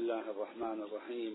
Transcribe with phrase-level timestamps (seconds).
[0.00, 1.34] الله الرحمن الرحيم.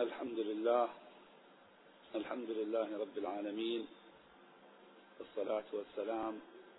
[0.00, 0.88] الحمد لله
[2.14, 3.82] الحمد لله رب العالمين
[5.18, 6.34] والصلاة والسلام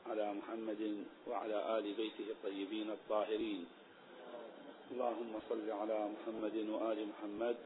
[0.05, 0.83] على محمد
[1.27, 3.65] وعلى آل بيته الطيبين الطاهرين.
[4.91, 7.57] اللهم صل على محمد وآل محمد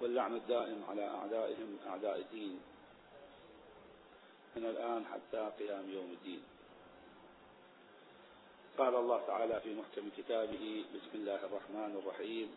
[0.00, 2.56] واللعن الدائم على أعدائهم أعداء الدين.
[4.56, 6.51] من الآن حتى قيام يوم الدين.
[8.78, 12.48] قال الله تعالى في محكم كتابه بسم الله الرحمن الرحيم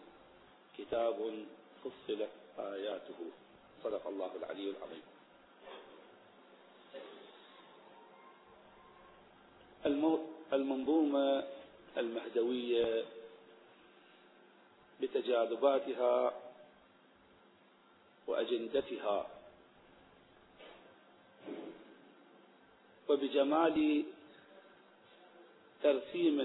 [0.77, 1.45] كتاب
[1.84, 3.20] فصلت آياته.
[3.84, 5.05] صدق الله العلي العظيم.
[10.54, 11.43] المنظومة
[11.98, 13.05] المهدوية
[15.02, 16.34] بتجاذباتها
[18.27, 19.27] وأجندتها
[23.09, 24.05] وبجمال
[25.85, 26.41] ترسيم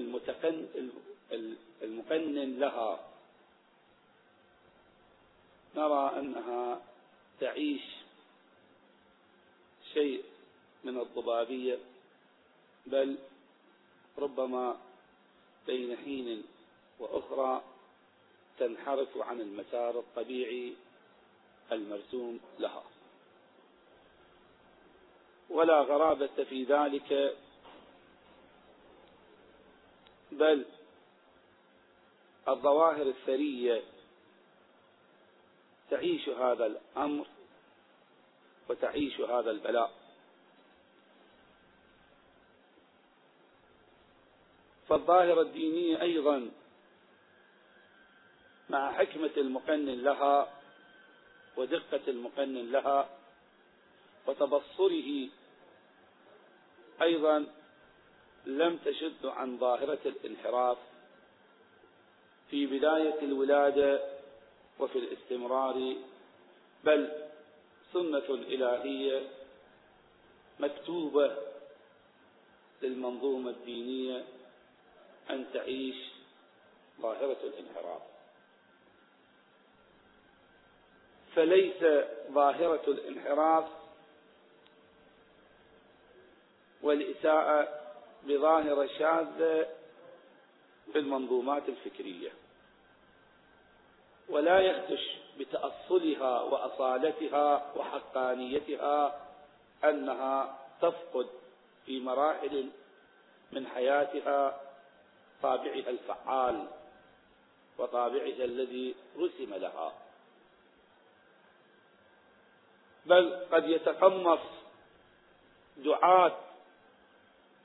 [1.83, 3.09] المقنن لها.
[5.77, 6.83] نرى أنها
[7.41, 7.83] تعيش
[9.95, 10.25] شيء
[10.85, 11.79] من الضبابية
[12.87, 13.19] بل
[14.19, 14.81] ربما
[15.67, 16.45] بين حين
[16.99, 17.63] وأخرى
[18.59, 20.75] تنحرف عن المسار الطبيعي
[21.73, 22.85] المرسوم لها.
[25.51, 27.37] ولا غرابة في ذلك
[30.33, 30.65] بل
[32.49, 33.83] الظواهر الثرية
[35.91, 37.27] تعيش هذا الأمر
[38.69, 39.93] وتعيش هذا البلاء.
[44.89, 46.51] فالظاهرة الدينية أيضا
[48.71, 50.53] مع حكمة المقنن لها
[51.57, 53.09] ودقة المقنن لها
[54.27, 55.29] وتبصره
[57.03, 57.47] أيضا
[58.47, 60.79] لم تشد عن ظاهرة الانحراف
[62.51, 64.01] في بداية الولادة
[64.79, 65.97] وفي الاستمرار
[66.85, 67.13] بل
[67.93, 69.23] سنة إلهية
[70.61, 71.37] مكتوبة
[72.83, 74.25] للمنظومة الدينية
[75.31, 75.97] أن تعيش
[77.01, 78.03] ظاهرة الانحراف.
[81.35, 81.83] فليس
[82.33, 83.69] ظاهرة الانحراف
[86.83, 87.80] والإساءة
[88.27, 89.67] بظاهرة شاذة
[90.93, 92.31] في المنظومات الفكرية.
[94.29, 99.27] ولا يخدش بتأصلها وأصالتها وحقانيتها
[99.85, 101.27] أنها تفقد
[101.87, 102.71] في مراحل
[103.53, 104.61] من حياتها
[105.43, 106.69] طابعها الفعال
[107.79, 109.93] وطابعها الذي رسم لها.
[113.07, 114.41] بل قد يتقمص
[115.77, 116.39] دعاة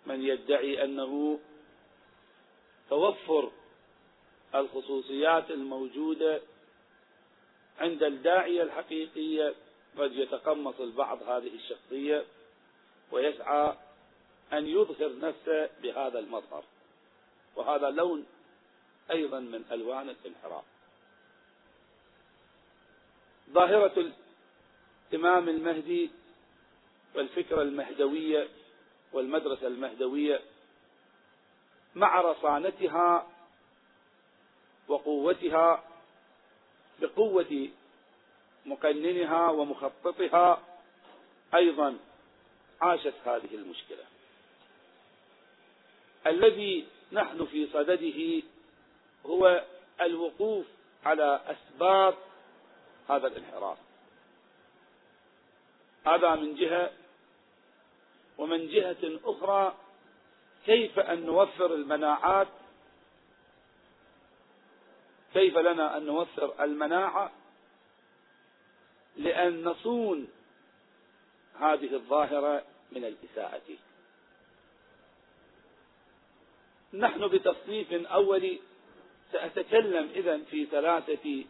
[0.05, 1.39] من يدعي أنه
[2.89, 3.51] توفر
[4.55, 6.41] الخصوصيات الموجودة
[7.79, 9.55] عند الداعية الحقيقية
[9.97, 12.25] قد يتقمص البعض هذه الشخصية
[13.11, 13.75] ويسعى
[14.53, 16.63] أن يظهر نفسه بهذا المظهر.
[17.55, 18.25] وهذا لون
[19.11, 20.63] أيضا من ألوان الانحراف.
[23.51, 24.11] ظاهرة
[25.13, 26.09] الإمام المهدي
[27.15, 28.47] والفكرة المهدوية
[29.15, 30.41] والمدرسة المهدوية
[31.95, 33.27] مع رصانتها
[34.87, 35.83] وقوتها
[37.01, 37.69] بقوة
[38.65, 40.61] مقننها ومخططها
[41.55, 41.97] أيضا
[42.81, 44.03] عاشت هذه المشكلة.
[46.27, 48.43] الذي نحن في صدده
[49.25, 49.63] هو
[50.01, 50.65] الوقوف
[51.05, 52.15] على أسباب
[53.09, 53.77] هذا الانحراف.
[56.05, 56.91] هذا من جهة
[58.37, 59.75] ومن جهة أخرى
[60.65, 62.47] كيف أن نوفر المناعات؟
[65.33, 67.31] كيف لنا أن نوفر المناعة
[69.17, 70.27] لأن نصون
[71.59, 73.61] هذه الظاهرة من الإساءة؟
[76.93, 78.59] نحن بتصنيف أولي
[79.31, 81.43] سأتكلم إذا في ثلاثة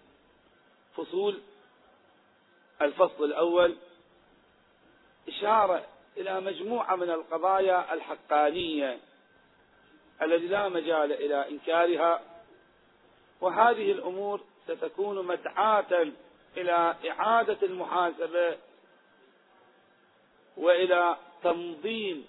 [0.96, 1.42] فصول.
[2.82, 3.76] الفصل الأول
[5.28, 9.00] إشارة إلى مجموعة من القضايا الحقانية
[10.22, 12.22] التي لا مجال إلى إنكارها
[13.42, 16.08] وهذه الأمور ستكون مدعاة
[16.58, 18.58] إلى إعادة المحاسبة
[20.58, 22.26] وإلى تنظيم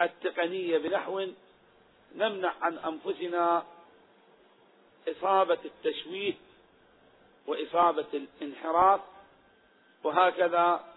[0.00, 1.26] التقنية بنحو
[2.14, 3.64] نمنع عن أنفسنا
[5.08, 6.34] إصابة التشويه
[7.46, 9.00] وإصابة الانحراف
[10.04, 10.93] وهكذا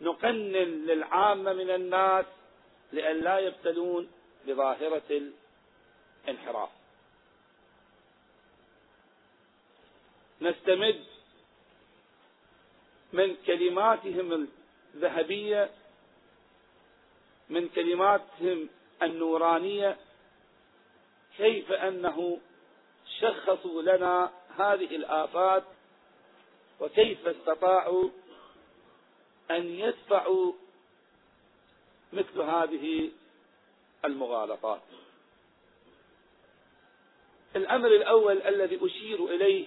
[0.00, 2.26] نقنن للعامة من الناس
[2.92, 4.10] لأن لا يبتلون
[4.46, 5.22] بظاهرة
[6.28, 6.68] انحراف
[10.40, 11.04] نستمد
[13.12, 14.48] من كلماتهم
[14.94, 15.70] الذهبية
[17.48, 18.68] من كلماتهم
[19.02, 19.96] النورانية
[21.36, 22.38] كيف أنه
[23.20, 25.64] شخصوا لنا هذه الآفات
[26.80, 28.08] وكيف استطاعوا
[29.50, 30.52] أن يدفعوا
[32.12, 33.10] مثل هذه
[34.04, 34.82] المغالطات.
[37.56, 39.66] الأمر الأول الذي أشير إليه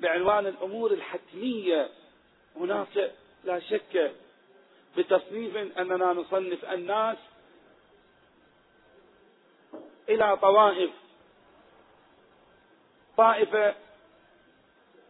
[0.00, 1.90] بعنوان الأمور الحتمية
[2.56, 3.12] هناك
[3.44, 4.12] لا شك
[4.96, 7.18] بتصنيف أننا نصنف الناس
[10.08, 10.90] إلى طوائف.
[13.16, 13.74] طائفة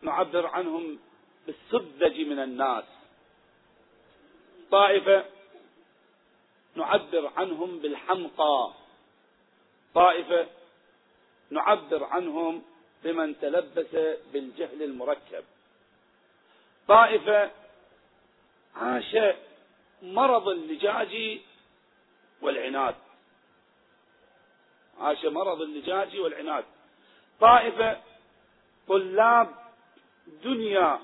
[0.03, 0.99] نعبر عنهم
[1.47, 2.85] بالسذج من الناس.
[4.71, 5.25] طائفة
[6.75, 8.73] نعبر عنهم بالحمقى.
[9.95, 10.47] طائفة
[11.51, 12.63] نعبر عنهم
[13.05, 15.45] بمن تلبس بالجهل المركب.
[16.89, 17.51] طائفة
[18.77, 19.17] عاش
[20.03, 21.41] مرض اللجاج
[22.43, 22.95] والعناد.
[25.01, 26.65] عاش مرض اللجاج والعناد.
[27.41, 28.01] طائفة
[28.89, 29.55] طلاب
[30.45, 31.01] دنيا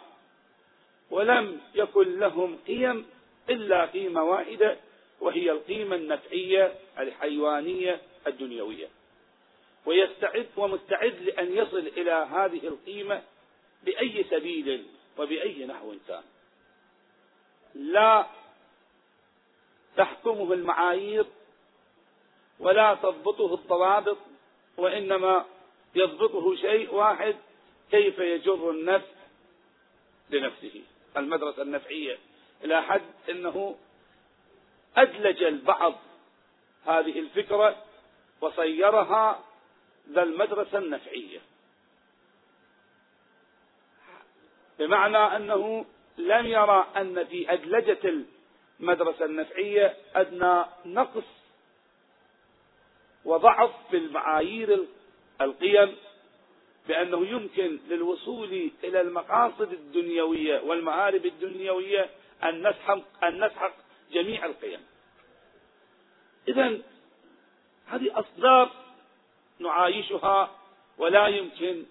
[1.10, 3.06] ولم يكن لهم قيم
[3.50, 4.76] إلا قيمة واحدة
[5.20, 8.88] وهي القيمة النفعية الحيوانية الدنيوية.
[9.86, 13.22] ويستعد ومستعد لأن يصل إلى هذه القيمة
[13.84, 14.86] بأي سبيل
[15.18, 16.22] وبأي نحو كان.
[17.74, 18.26] لا
[19.96, 21.26] تحكمه المعايير
[22.58, 24.18] ولا تضبطه الضوابط
[24.76, 25.46] وإنما
[25.94, 27.36] يضبطه شيء واحد
[27.90, 29.14] كيف يجر النفس
[30.30, 30.82] لنفسه.
[31.16, 32.18] المدرسة النفعية.
[32.64, 33.76] إلى حد أنه
[34.96, 35.94] أدلج البعض
[36.86, 37.76] هذه الفكرة
[38.40, 39.44] وصيرها
[40.10, 41.40] ذا المدرسة النفعية.
[44.78, 45.84] بمعنى أنه
[46.18, 48.24] لم يرى أن في أدلجة
[48.80, 51.24] المدرسة النفعية أدنى نقص
[53.24, 54.86] وضعف في المعايير
[55.40, 55.96] القيم
[56.88, 62.10] بأنه يمكن للوصول إلى المقاصد الدنيوية والمآرب الدنيوية
[62.42, 63.72] أن نسحق, أن نسحق
[64.12, 64.80] جميع القيم.
[66.48, 66.78] إذا
[67.86, 68.70] هذه أصدار
[69.58, 70.50] نعايشها
[70.98, 71.84] ولا يمكن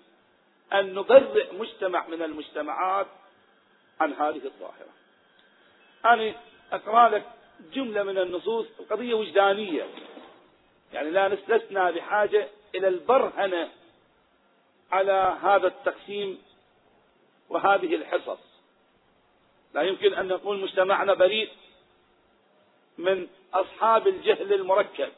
[0.74, 3.08] أن نبرئ مجتمع من المجتمعات
[4.00, 4.94] عن هذه الظاهرة.
[6.06, 6.34] أنا
[6.72, 7.24] أقرأ لك
[7.74, 9.88] جملة من النصوص القضية وجدانية.
[10.94, 13.70] يعني لا نستثنى بحاجة إلى البرهنة
[14.92, 16.42] على هذا التقسيم
[17.50, 18.40] وهذه الحصص.
[19.74, 21.50] لا يمكن أن نقول مجتمعنا بريء
[22.98, 25.10] من أصحاب الجهل المركب.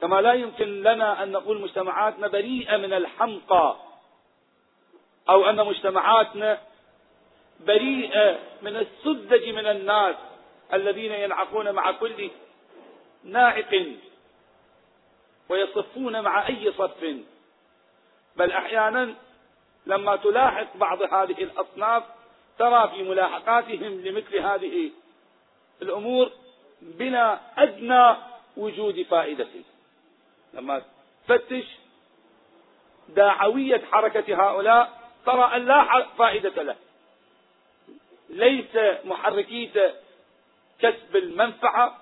[0.00, 3.76] كما لا يمكن لنا أن نقول مجتمعاتنا بريئة من الحمقى
[5.28, 6.60] أو أن مجتمعاتنا
[7.60, 10.16] بريئة من السذج من الناس
[10.72, 12.30] الذين ينعقون مع كل
[13.24, 13.86] ناعق
[15.48, 17.16] ويصفون مع أي صف.
[18.36, 19.14] بل أحيانا
[19.86, 22.02] لما تلاحق بعض هذه الأصناف
[22.58, 24.90] ترى في ملاحقاتهم لمثل هذه
[25.82, 26.30] الأمور
[26.82, 28.16] بلا أدنى
[28.56, 29.48] وجود فائدة.
[30.54, 30.82] لما
[31.28, 31.64] تفتش
[33.08, 36.76] داعوية حركة هؤلاء ترى أن لا فائدة له.
[38.30, 39.94] ليس محركية
[40.80, 41.98] كسب المنفعة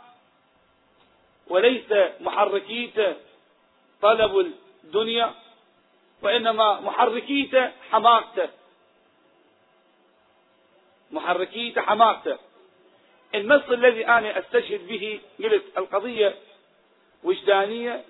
[1.48, 3.16] وليس محركية
[4.02, 4.52] طلب
[4.84, 5.34] الدنيا
[6.22, 8.48] وإنما محركيته حماقته
[11.10, 12.38] محركيته حماقته
[13.34, 16.34] النص الذي أنا أستشهد به قلت القضية
[17.24, 18.04] وجدانية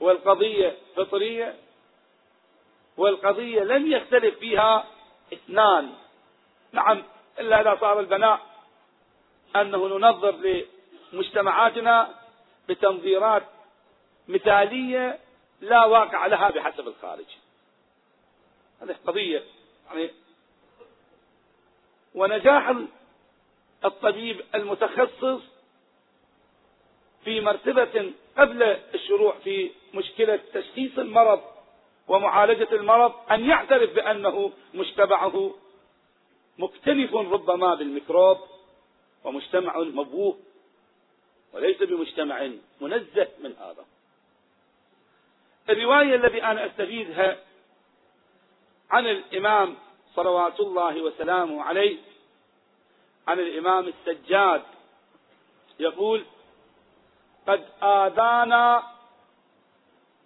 [0.00, 1.54] والقضية فطرية
[2.96, 4.84] والقضية لم يختلف فيها
[5.32, 5.92] اثنان.
[6.72, 7.02] نعم
[7.38, 8.40] إلا إذا صار البناء
[9.56, 10.64] أنه ننظر
[11.12, 12.14] لمجتمعاتنا
[12.68, 13.42] بتنظيرات
[14.28, 15.18] مثالية
[15.60, 17.26] لا واقع لها بحسب الخارج.
[18.82, 19.42] هذه قضية
[19.86, 20.10] يعني
[22.14, 22.74] ونجاح
[23.84, 25.40] الطبيب المتخصص
[27.24, 28.62] في مرتبة قبل
[28.94, 31.42] الشروع في مشكلة تشخيص المرض
[32.08, 35.54] ومعالجة المرض أن يعترف بأنه مجتمعه
[36.58, 38.38] مكتنف ربما بالميكروب
[39.24, 40.38] ومجتمع مبوه
[41.52, 42.50] وليس بمجتمع
[42.80, 43.84] منزه من هذا.
[45.68, 47.38] الرواية التي أنا أستفيدها
[48.90, 49.76] عن الإمام
[50.14, 51.98] صلوات الله وسلامه عليه
[53.28, 54.62] عن الإمام السجاد.
[55.78, 56.24] يقول
[57.46, 58.82] قد آذانا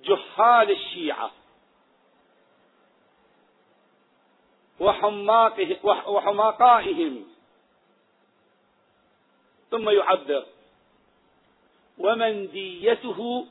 [0.04, 1.30] جهال الشيعة
[6.06, 7.26] وحماقائهم.
[9.70, 10.46] ثم يعبر
[11.98, 13.46] ومن ديته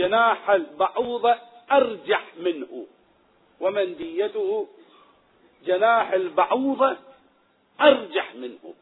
[0.00, 1.38] جناح البعوضة
[1.72, 2.86] أرجح منه.
[3.60, 4.68] ومن ديته
[5.64, 6.96] جناح البعوضة
[7.80, 8.74] أرجح منه.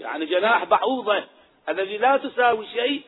[0.00, 1.24] يعني جناح بعوضة
[1.68, 3.02] الذي لا تساوي شيء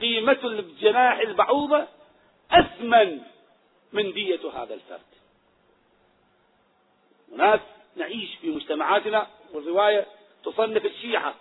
[0.00, 1.86] قيمة الجناح البعوضة
[2.50, 3.20] أثمن
[3.92, 5.00] من دية هذا الفرد.
[7.32, 7.60] وناس
[7.96, 10.06] نعيش في مجتمعاتنا والرواية
[10.44, 11.34] تصنف الشيعة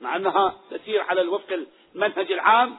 [0.00, 2.76] مع أنها تسير على الوفق المنهج العام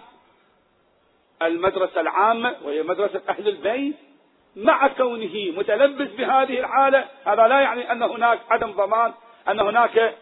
[1.41, 3.95] المدرسة العامة وهي مدرسة أهل البيت
[4.55, 9.13] مع كونه متلبس بهذه الحالة هذا لا يعني أن هناك عدم ضمان
[9.49, 10.17] أن هناك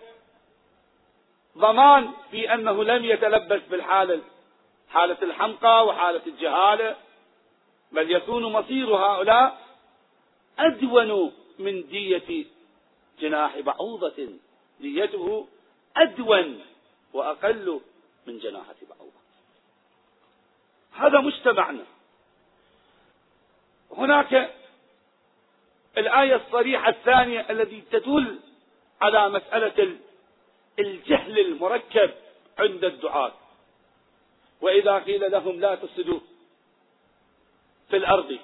[1.58, 4.22] ضمان في أنه لم يتلبس بالحالة
[4.90, 6.96] حالة الحمقى وحالة الجهالة
[7.92, 9.58] بل يكون مصير هؤلاء
[10.60, 12.46] أدون من دية
[13.20, 14.30] جناح بعوضة
[14.80, 15.48] ديته
[15.98, 16.62] أدون
[17.14, 17.82] وأقل
[18.28, 19.24] من جناحة بعوضة
[20.94, 21.86] هذا مجتمعنا.
[23.92, 24.54] هناك
[25.98, 28.40] الآية الصريحة الثانية التي تدل
[29.02, 29.98] على مسألة
[30.80, 32.12] الجهل المركب
[32.60, 33.34] عند الدعاة.
[34.62, 36.20] وإذا قيل لهم لا تفسدوا
[37.90, 38.40] في الأرض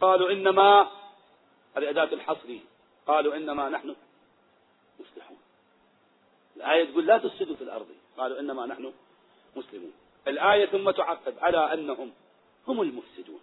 [0.00, 0.90] قالوا إنما
[1.76, 2.58] هذه أداة الحصر
[3.06, 3.96] قالوا إنما نحن
[5.00, 5.38] مصلحون.
[6.56, 8.03] الآية تقول لا تفسدوا في الأرض.
[8.18, 8.92] قالوا إنما نحن
[9.56, 9.92] مسلمون.
[10.28, 12.12] الآية ثم تعقب على أنهم
[12.68, 13.40] هم المفسدون.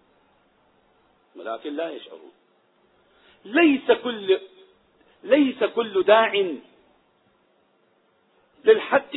[1.35, 2.31] ولكن لا يشعرون.
[3.45, 4.39] ليس كل
[5.23, 6.55] ليس كل داع
[8.63, 9.15] للحق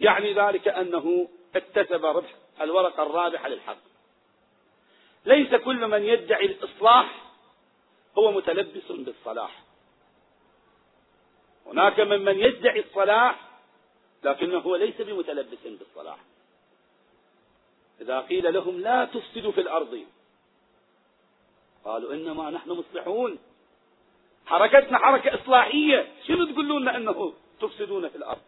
[0.00, 3.78] يعني ذلك أنه اكتسب ربح الورقة الرابحة للحق.
[5.26, 7.32] ليس كل من يدعي الإصلاح
[8.18, 9.65] هو متلبس بالصلاح.
[11.66, 13.40] هناك من من يدعي الصلاح
[14.24, 16.18] لكنه ليس بمتلبس بالصلاح.
[18.00, 20.04] إذا قيل لهم لا تفسدوا في الأرض
[21.84, 23.38] قالوا إنما نحن مصلحون.
[24.46, 26.12] حركتنا حركة إصلاحية.
[26.26, 28.42] شنو تقولون لنا أنه تفسدون في الأرض؟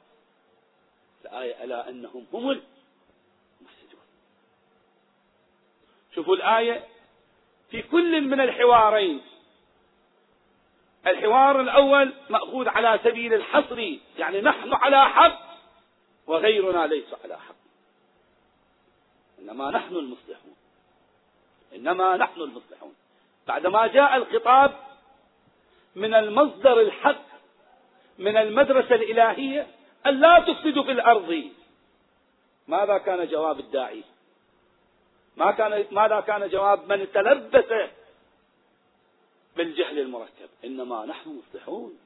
[1.24, 4.00] الآية ألا أنهم هم المفسدون.
[6.14, 6.84] شوفوا الآية
[7.70, 9.20] في كل من الحوارين.
[11.10, 13.78] الحوار الأول مأخوذ على سبيل الحصر
[14.18, 15.40] يعني نحن على حق
[16.26, 17.54] وغيرنا ليس على حق.
[19.38, 20.56] إنما نحن المصلحون.
[21.74, 22.94] إنما نحن المصلحون.
[23.46, 24.74] بعدما جاء الخطاب
[25.96, 27.28] من المصدر الحق
[28.18, 29.66] من المدرسة الإلهية
[30.06, 31.50] أن لا تفسدوا في الأرض.
[32.68, 34.02] ماذا كان جواب الداعي؟
[35.36, 37.90] ما كان ماذا كان جواب من تلبس
[39.58, 41.98] بالجهل المركب إنما نحن مصلحون.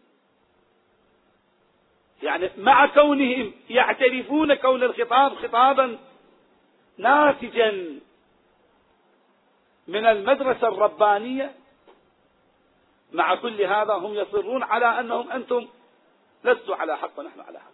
[2.23, 5.99] يعني مع كونهم يعترفون كون الخطاب خطابا
[6.99, 8.00] ناتجا
[9.88, 11.54] من المدرسة الربانية
[13.12, 15.68] مع كل هذا هم يصرون على أنهم أنتم
[16.44, 17.73] لستوا على حق ونحن على حق.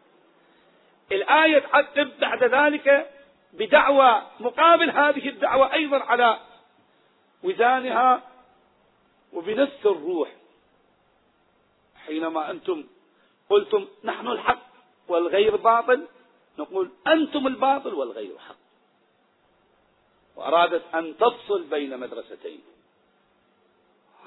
[1.12, 3.10] الآية تعقب بعد ذلك
[3.52, 6.38] بدعوى مقابل هذه الدعوة أيضا على
[7.42, 8.22] وزانها
[9.32, 10.32] وبنفس الروح.
[11.96, 12.84] حينما أنتم
[13.50, 14.66] قلتم نحن الحق
[15.08, 16.06] والغير باطل
[16.58, 18.56] نقول أنتم الباطل والغير حق.
[20.36, 22.60] وأرادت أن تفصل بين مدرستين.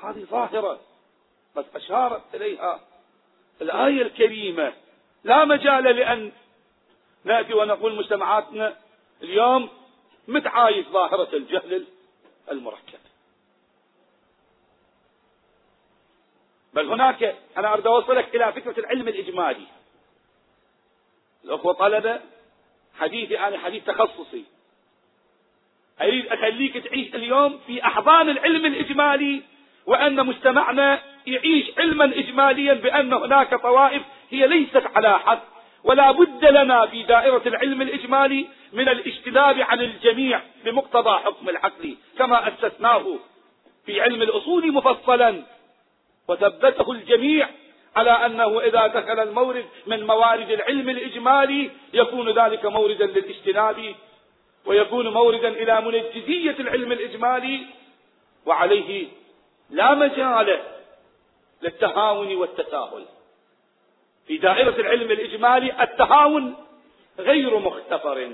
[0.03, 0.79] هذه ظاهرة
[1.55, 2.79] بس أشارت إليها.
[3.61, 4.73] الآية الكريمة
[5.23, 6.31] لا مجال لأن
[7.23, 8.77] نأتي ونقول مجتمعاتنا
[9.21, 9.69] اليوم
[10.27, 11.85] متعايش ظاهرة الجهل
[12.51, 12.99] المركب.
[16.73, 19.65] بل هناك أنا أريد أوصلك إلى فكرة العلم الإجمالي.
[21.45, 22.19] الأخوة طلبة
[22.99, 24.43] حديثي أنا حديث تخصصي.
[26.01, 29.41] أريد أخليك تعيش اليوم في أحضان العلم الإجمالي
[29.85, 35.43] وأن مجتمعنا يعيش علما إجماليا بأن هناك طوائف هي ليست على حق
[35.83, 42.47] ولا بد لنا في دائرة العلم الإجمالي من الاجتناب عن الجميع بمقتضى حكم العقل كما
[42.47, 43.05] أسسناه
[43.85, 45.43] في علم الأصول مفصلا
[46.31, 47.49] وثبته الجميع
[47.95, 53.95] على أنه إذا دخل المورد من موارد العلم الإجمالي يكون ذلك موردا للاجتناب
[54.65, 57.65] ويكون موردا إلى منجزية العلم الإجمالي
[58.45, 59.07] وعليه
[59.69, 60.59] لا مجال
[61.61, 63.05] للتهاون والتساهل.
[64.27, 66.55] في دائرة العلم الإجمالي التهاون
[67.19, 68.31] غير مختفر.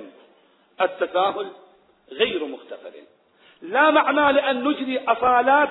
[0.82, 1.48] التساهل
[2.12, 2.92] غير مختفر.
[3.62, 5.70] لا معنى لأن نجري أصالات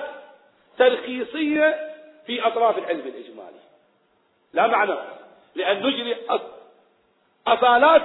[0.77, 1.96] ترخيصية
[2.27, 3.59] في أطراف العلم الإجمالي.
[4.53, 4.95] لا معنى
[5.55, 6.15] لأن نجري
[7.47, 8.03] أصالات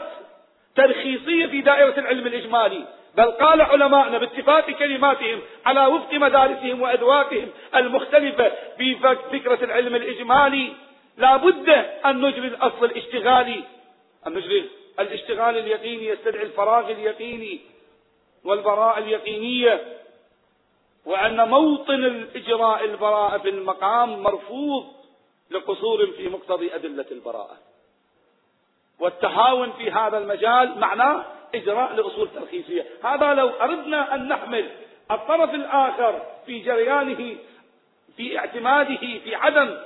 [0.76, 2.84] ترخيصية في دائرة العلم الإجمالي.
[3.16, 8.94] بل قال علماءنا باتفاق كلماتهم على وفق مدارسهم وأذواقهم المختلفة في
[9.32, 10.72] فكرة العلم الإجمالي
[11.16, 11.68] لا بد
[12.06, 13.64] أن نجري الأصل الاشتغالي.
[14.26, 17.60] أن نجري الاشتغال اليقيني يستدعي الفراغ اليقيني
[18.44, 20.01] والبراءة اليقينية.
[21.06, 24.86] وأن موطن الإجراء البراءة في المقام مرفوض
[25.50, 27.56] لقصور في مقتضي أدلة البراءة.
[29.00, 32.86] والتهاون في هذا المجال معناه إجراء لأصول ترخيصية.
[33.04, 34.70] هذا لو أردنا أن نحمل
[35.10, 37.36] الطرف الآخر في جريانه
[38.16, 39.78] في اعتماده في عدم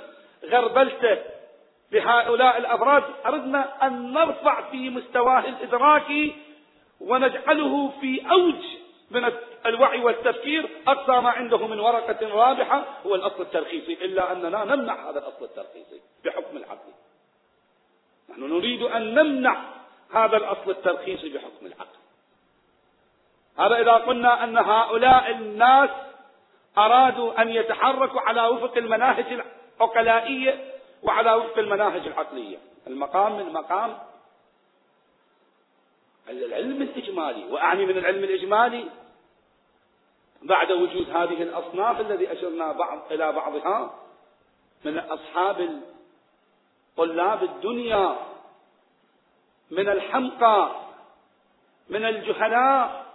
[0.45, 1.19] غربلته
[1.93, 6.35] لهؤلاء الأفراد أردنا أن نرفع في مستواه الإدراكي
[7.01, 8.65] ونجعله في أوج
[9.11, 9.25] من
[9.67, 15.19] الوعي والتفكير أقصى ما عنده من ورقة رابحة هو الأصل الترخيصي إلا أننا نمنع هذا
[15.19, 16.93] الأصل الترخيصي بحكم العقل.
[18.31, 19.63] نحن نريد أن نمنع
[20.15, 21.99] هذا الأصل الترخيصي بحكم العقل.
[23.59, 25.91] هذا إذا قلنا أن هؤلاء الناس
[26.79, 29.41] أرادوا أن يتحركوا على وفق المناهج
[29.81, 32.59] العقلائية وعلى وفق المناهج العقلية.
[32.87, 33.99] المقام من مقام
[36.29, 37.45] العلم الإجمالي.
[37.45, 38.85] وأعني من العلم الإجمالي
[40.43, 43.95] بعد وجود هذه الأصناف الذي أشرنا بعض إلى بعضها
[44.85, 45.81] من أصحاب
[46.97, 48.17] طلاب الدنيا
[49.71, 50.87] من الحمقى
[51.89, 53.07] من الجهلاء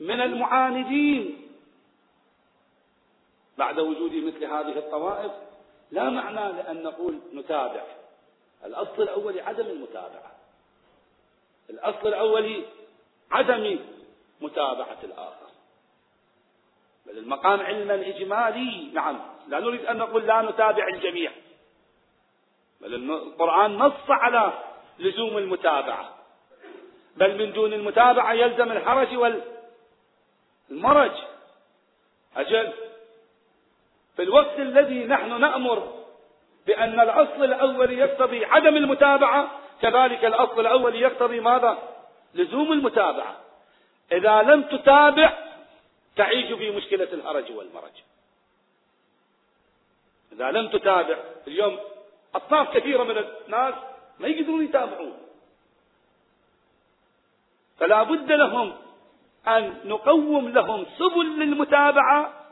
[0.00, 1.48] من المعاندين.
[3.58, 5.32] بعد وجود مثل هذه الطوائف
[5.90, 7.82] لا معنى لأن نقول نتابع
[8.64, 10.32] الأصل الأول عدم المتابعة.
[11.70, 12.64] الأصل الأول
[13.30, 13.78] عدم
[14.40, 15.49] متابعة الآخر.
[17.10, 19.18] بل المقام علما إجمالي نعم.
[19.48, 21.32] لا نريد أن نقول لا نتابع الجميع.
[22.80, 24.52] بل القرآن نص على
[24.98, 26.14] لزوم المتابعة.
[27.16, 29.08] بل من دون المتابعة يلزم الحرج
[30.70, 31.12] والمرج
[32.36, 32.72] أجل
[34.16, 35.92] في الوقت الذي نحن نأمر
[36.66, 39.50] بأن الأصل الأول يقتضي عدم المتابعة
[39.82, 41.78] كذلك الأصل الأول يقتضي ماذا؟
[42.34, 43.36] لزوم المتابعة.
[44.12, 45.49] إذا لم تتابع
[46.16, 47.92] تعيش في مشكلة الهرج والمرج.
[50.32, 51.78] إذا لم تتابع اليوم
[52.34, 53.74] أصناف كثيرة من الناس
[54.18, 55.18] ما يقدرون يتابعون.
[57.78, 58.76] فلا بد لهم
[59.48, 62.46] أن نقوم لهم سبل للمتابعة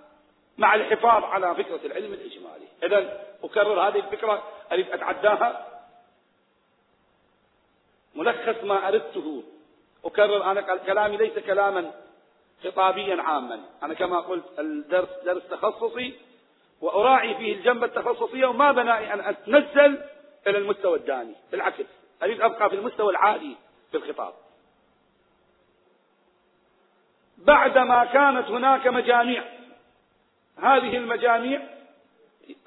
[0.58, 2.66] مع الحفاظ على فكرة العلم الإجمالي.
[2.82, 4.42] إذا أكرر هذه الفكرة
[4.72, 5.80] أريد أتعداها.
[8.14, 9.42] ملخص ما أردته.
[10.04, 11.92] أكرر أنا كلامي ليس كلاما.
[12.64, 13.60] خطابيا عاما.
[13.82, 16.14] أنا كما قلت الدرس درس تخصصي
[16.80, 20.02] وأراعي فيه الجنبة التخصصية وما بنائي أن أتنزل
[20.46, 21.84] إلى المستوى الداني بالعكس.
[22.22, 23.56] أريد أبقى في المستوى العالي
[23.90, 24.34] في الخطاب.
[27.38, 29.44] بعدما كانت هناك مجاميع
[30.56, 31.62] هذه المجاميع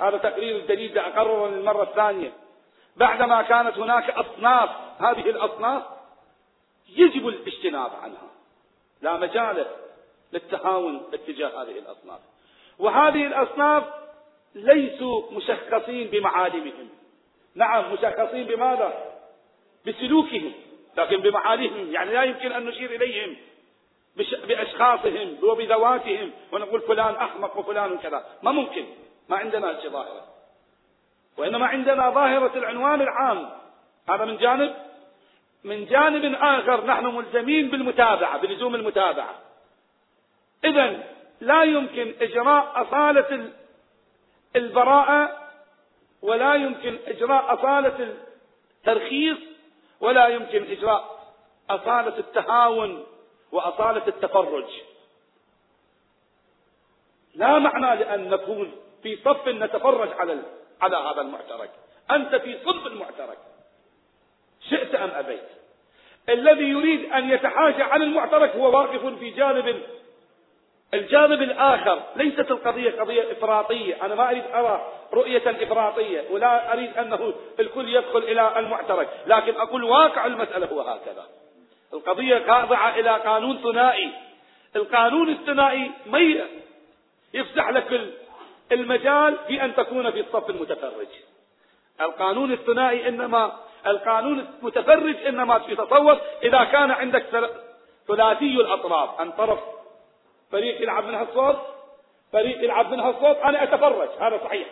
[0.02, 2.34] هذا تقرير الدليل أقرره للمرة الثانية.
[2.98, 5.84] بعدما كانت هناك أصناف هذه الأصناف
[6.90, 8.32] يجب الاجتناب عنها.
[9.02, 9.66] لا مجال
[10.34, 12.20] للتهاون اتجاه هذه الأصناف.
[12.80, 13.84] وهذه الأصناف
[14.56, 16.90] ليسوا مشخصين بمعالمهم.
[17.56, 19.14] نعم مشخصين بماذا؟
[19.88, 20.52] بسلوكهم
[20.98, 21.92] لكن بمعالمهم.
[21.92, 23.36] يعني لا يمكن أن نشير إليهم
[24.48, 28.26] بأشخاصهم وبذواتهم ونقول فلان أحمق وفلان كذا.
[28.44, 28.86] ما ممكن.
[29.30, 30.26] ما عندنا هذه ظاهرة.
[31.38, 33.50] وإنما عندنا ظاهرة العنوان العام.
[34.10, 34.91] هذا من جانب
[35.64, 39.36] من جانب آخر نحن ملزمين بالمتابعة بلزوم المتابعة.
[40.66, 41.04] إذا
[41.42, 43.52] لا يمكن إجراء أصالة
[44.56, 45.38] البراءة
[46.22, 48.16] ولا يمكن إجراء أصالة
[48.78, 49.38] الترخيص
[50.00, 51.34] ولا يمكن إجراء
[51.70, 53.06] أصالة التهاون
[53.52, 54.70] وأصالة التفرج.
[57.36, 58.72] لا معنى لأن نكون
[59.04, 60.42] في صف نتفرج على
[60.82, 61.72] على هذا المعترك.
[62.12, 63.38] أنت في صلب المعترك.
[64.70, 65.50] شئت أم أبيت.
[66.30, 69.84] الذي يريد أن يتحاشى عن المعترك هو واقف في جانب
[70.94, 72.02] الجانب الآخر.
[72.16, 74.06] ليست القضية قضية إفراطية.
[74.06, 79.10] أنا ما أريد أرى رؤية إفراطية ولا أريد أنه الكل يدخل إلى المعترك.
[79.28, 81.26] لكن أقول واقع المسألة هو هكذا.
[81.94, 84.10] القضية خاضعة إلى قانون ثنائي.
[84.76, 86.20] القانون الثنائي ما
[87.34, 88.02] يفسح لك
[88.72, 91.08] المجال في أن تكون في الصف المتفرج.
[92.02, 97.26] القانون الثنائي إنما القانون المتفرج إنما يتصور إذا كان عندك
[98.08, 99.22] ثلاثي الأطراف.
[99.22, 99.60] أن طرف
[100.52, 101.56] فريق يلعب من هالصوب
[102.32, 104.10] فريق يلعب من هالصوب أنا أتفرج.
[104.20, 104.68] هذا صحيح.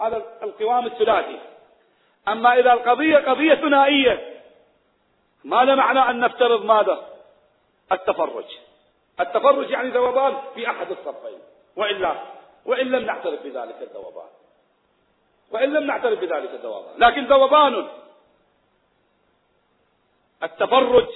[0.00, 1.38] هذا القوام الثلاثي.
[2.28, 4.42] أما إذا القضية قضية ثنائية
[5.44, 7.06] ما له معنى أن نفترض ماذا؟
[7.92, 8.44] التفرج.
[9.20, 11.38] التفرج يعني ذوبان في أحد الصفين.
[11.76, 12.14] وإلا
[12.66, 14.28] وإن لم نعترف بذلك الذوبان.
[15.50, 16.94] وإن لم نعترف بذلك الذوبان.
[16.98, 17.88] لكن ذوبان
[20.42, 21.08] التفرج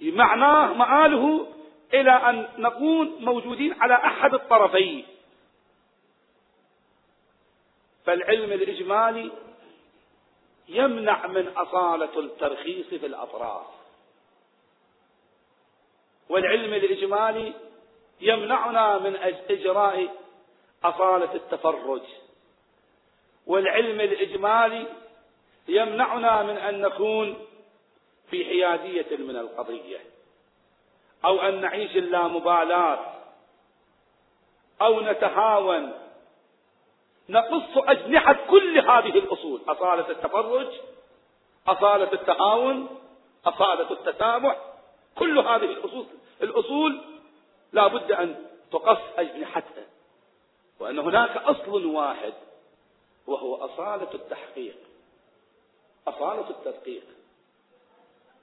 [0.00, 1.46] معناه مآله
[1.94, 5.06] إلى أن نكون موجودين على أحد الطرفين.
[8.04, 9.30] فالعلم الإجمالي
[10.68, 13.66] يمنع من أصالة الترخيص في الأطراف.
[16.28, 17.52] والعلم الإجمالي
[18.20, 19.16] يمنعنا من
[19.50, 20.14] إجراء
[20.84, 22.02] أصالة التفرج.
[23.46, 24.86] والعلم الإجمالي
[25.68, 27.46] يمنعنا من أن نكون
[28.30, 29.98] في حيادية من القضية
[31.24, 32.98] أو أن نعيش اللامبالاة
[34.82, 35.92] أو نتهاون.
[37.28, 40.68] نقص أجنحة كل هذه الأصول أصالة التفرج
[41.68, 42.88] أصالة التهاون
[43.46, 44.56] أصالة التسامح.
[45.18, 46.06] كل هذه الأصول
[46.42, 47.00] الأصول
[47.72, 49.84] لا بد أن تقص أجنحتها
[50.80, 52.32] وأن هناك أصل واحد
[53.26, 54.76] وهو أصالة التحقيق.
[56.08, 57.04] أصالة التدقيق.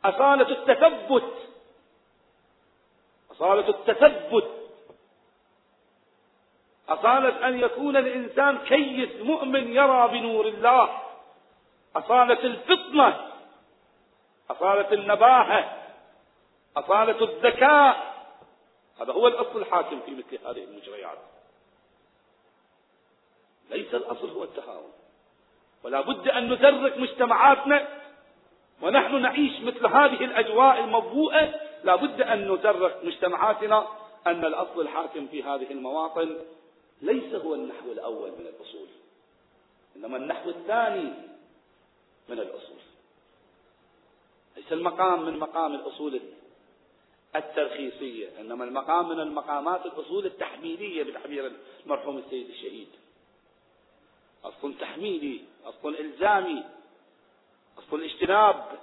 [0.05, 1.33] أصالة التثبت.
[3.31, 4.49] أصالة التثبت.
[6.89, 11.01] أصالة أن يكون الإنسان كيس مؤمن يرى بنور الله.
[11.95, 13.31] أصالة الفطنة.
[14.49, 15.83] أصالة النباهة
[16.77, 18.13] أصالة الذكاء.
[19.01, 21.17] هذا هو الأصل الحاكم في مثل هذه المجريات.
[23.69, 24.91] ليس الأصل هو التهاون.
[25.83, 27.87] ولا بد أن نزرق مجتمعاتنا
[28.81, 33.87] ونحن نعيش مثل هذه الأجواء المضبوءة لا بد أن نزرق مجتمعاتنا
[34.27, 36.37] أن الأصل الحاكم في هذه المواطن
[37.01, 38.87] ليس هو النحو الأول من الأصول
[39.95, 41.13] إنما النحو الثاني
[42.29, 42.77] من الأصول.
[44.57, 46.21] ليس المقام من مقام الأصول
[47.35, 51.51] الترخيصية إنما المقام من المقامات الأصول التحميلية بتعبير
[51.85, 52.87] المرحوم السيد الشهيد.
[54.43, 56.63] أصل تحميلي أصل إلزامي
[57.77, 58.79] أصل اجتناب.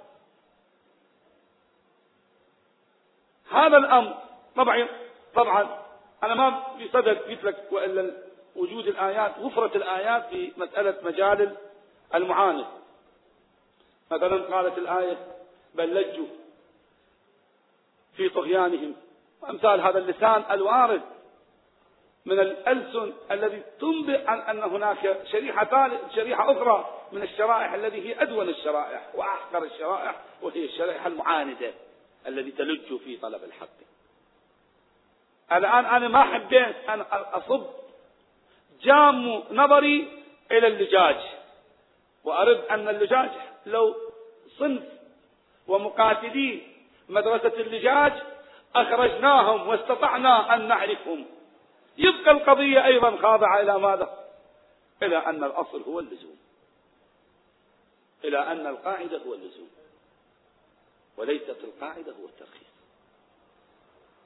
[3.51, 4.17] هذا الأمر
[4.55, 4.87] طبعا
[5.35, 5.81] طبعا
[6.23, 8.11] أنا ما بصدد قلت لك وإلا
[8.55, 11.57] وجود الآيات وفرة الآيات في مسألة مجال
[12.15, 12.65] المعاند
[14.11, 15.17] مثلا قالت الآية
[15.75, 16.27] بل لجوا
[18.17, 18.95] في طغيانهم.
[19.49, 21.01] أمثال هذا اللسان الوارد.
[22.25, 28.49] من الألسن الذي تنبئ عن أن هناك شريحة شريحة أخرى من الشرائح التي هي أدون
[28.49, 31.73] الشرائح وأحقر الشرائح وهي الشرائح المعاندة
[32.27, 33.77] الذي تلج في طلب الحق.
[35.51, 37.65] الآن أنا ما حبيت أن أصب
[38.81, 40.07] جام نظري
[40.51, 41.17] إلى اللجاج
[42.23, 43.29] وأرد أن اللجاج
[43.65, 43.95] لو
[44.57, 44.83] صنف
[45.67, 46.61] ومقاتلي
[47.09, 48.13] مدرسة اللجاج
[48.75, 51.25] أخرجناهم واستطعنا أن نعرفهم.
[52.01, 54.27] يبقى القضية أيضا خاضعة إلى ماذا؟
[55.03, 56.37] إلى أن الأصل هو اللزوم.
[58.23, 59.69] إلى أن القاعدة هو اللزوم.
[61.17, 62.71] وليست القاعدة هو الترخيص.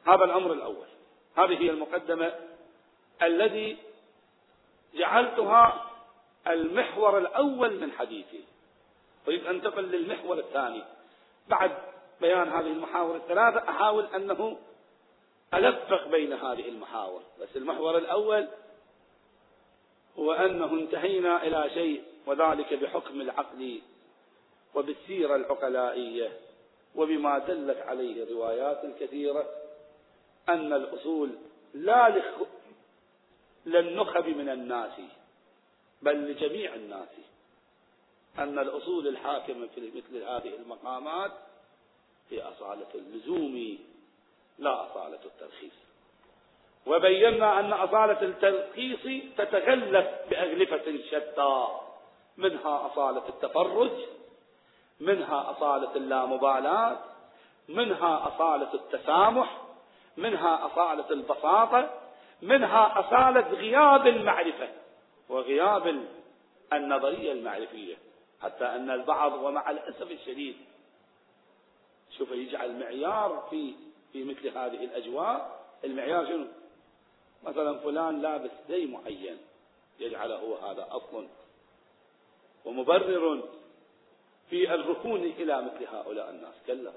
[0.08, 0.88] هذا الأمر الأول.
[1.38, 2.36] هذه هي المقدمة
[3.22, 3.78] الذي
[4.94, 5.92] جعلتها
[6.48, 8.44] المحور الأول من حديثي.
[9.28, 10.84] أريد أنتقل للمحور الثاني.
[11.48, 11.72] بعد
[12.22, 14.58] بيان هذه المحاور الثلاثة أحاول أنه
[15.56, 18.48] ألفق بين هذه المحاور بس المحور الأول
[20.20, 23.82] هو أنه انتهينا إلى شيء وذلك بحكم العقل
[24.76, 26.40] وبالسيرة العقلائية
[26.96, 29.50] وبما دلت عليه الروايات الكثيرة
[30.50, 31.30] أن الأصول
[31.74, 32.24] لا.
[33.66, 34.92] للنخب من الناس
[36.02, 37.10] بل لجميع الناس
[38.40, 41.32] أن الأصول الحاكمة في مثل هذه المقامات
[42.30, 43.78] هي أصالة اللزوم
[44.60, 45.74] لا أصالة الترخيص
[46.86, 51.68] وبينا أن أصالة الترخيص تتغلف بأغلفة شتى.
[52.38, 53.92] منها أصالة التفرج
[55.00, 57.00] منها أصالة اللامبالاة
[57.70, 59.62] منها أصالة التسامح
[60.18, 61.90] منها أصالة البساطة
[62.42, 64.70] منها أصالة غياب المعرفة
[65.30, 66.06] وغياب
[66.74, 67.96] النظرية المعرفية.
[68.42, 70.58] حتى أن البعض ومع الأسف الشديد
[72.18, 73.74] شوف يجعل معيار في
[74.16, 76.48] في مثل هذه الأجواء المعيار شنو؟
[77.44, 79.38] مثلا فلان لابس زي معين
[80.00, 81.28] يجعله هذا أصل
[82.66, 83.44] ومبرر
[84.50, 86.54] في الركون إلى مثل هؤلاء الناس.
[86.68, 86.92] كلا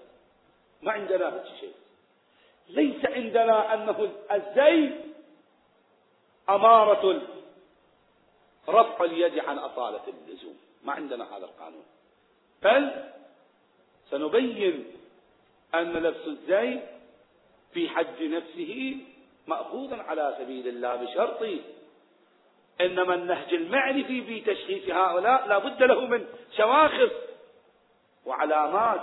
[0.83, 1.75] ما عندنا هذا شيء.
[2.69, 4.91] ليس عندنا أنه الزي
[6.49, 7.23] أمارة
[8.69, 10.57] رفع اليد عن أصالة اللزوم.
[10.85, 11.85] ما عندنا هذا القانون.
[12.63, 13.05] بل
[14.11, 14.93] سنبين
[15.75, 16.98] أن لبس الزي
[17.73, 18.97] في حد نفسه
[19.47, 21.61] مأخوذ على سبيل الله بشرط
[22.81, 26.27] إنما النهج المعرفي في تشخيص هؤلاء لا بد له من
[26.57, 27.13] شواخص
[28.27, 29.01] وعلامات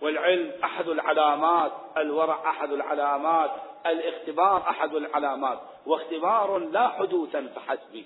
[0.00, 3.50] والعلم أحد العلامات الورع أحد العلامات
[3.86, 8.04] الاختبار أحد العلامات واختبار لا حدوثا فحسب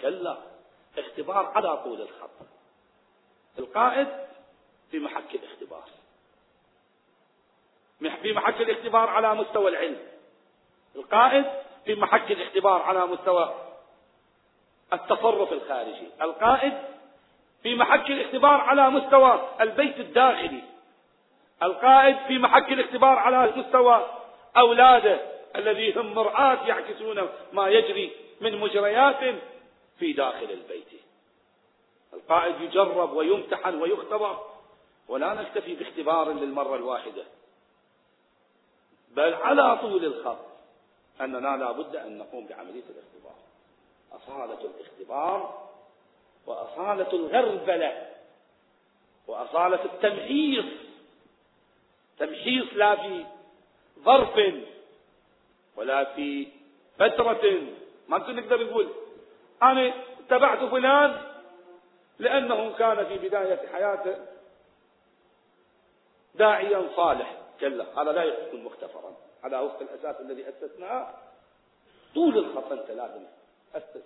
[0.00, 0.38] كلا
[0.98, 2.30] اختبار على طول الخط.
[3.58, 4.08] القائد
[4.90, 5.84] في محك الاختبار.
[8.10, 9.98] في محك الاختبار على مستوى العلم.
[10.96, 11.44] القائد
[11.84, 13.54] في محك الاختبار على مستوى
[14.92, 16.08] التصرف الخارجي.
[16.22, 16.72] القائد
[17.62, 20.62] في محك الاختبار على مستوى البيت الداخلي.
[21.62, 24.06] القائد في محك الاختبار على مستوى
[24.56, 25.20] أولاده
[25.56, 29.34] الذي هم مرآة يعكسون ما يجري من مجريات
[29.98, 30.88] في داخل البيت.
[32.12, 34.38] القائد يجرب ويمتحن ويختبر.
[35.08, 37.24] ولا نكتفي باختبار للمرة الواحدة.
[39.12, 40.38] بل على طول الخط.
[41.20, 43.36] أننا لا بد أن نقوم بعملية الاختبار.
[44.12, 45.68] أصالة الاختبار
[46.46, 48.08] وأصالة الغربلة
[49.26, 50.64] وأصالة التمحيص.
[52.18, 53.26] تمحيص لا في
[53.98, 54.54] ظرف
[55.76, 56.48] ولا في
[56.98, 57.60] فترة.
[58.08, 58.88] ما نقدر نقول
[59.62, 61.22] أنا اتبعت فلان
[62.18, 64.16] لأنه كان في بداية حياته
[66.34, 67.41] داعيا صالح.
[67.62, 69.16] كلا هذا لا يكون مختفرا.
[69.44, 71.14] على وفق الأساس الذي أسسناه.
[72.14, 73.24] طول الخط أنت لازم
[73.74, 74.04] أسس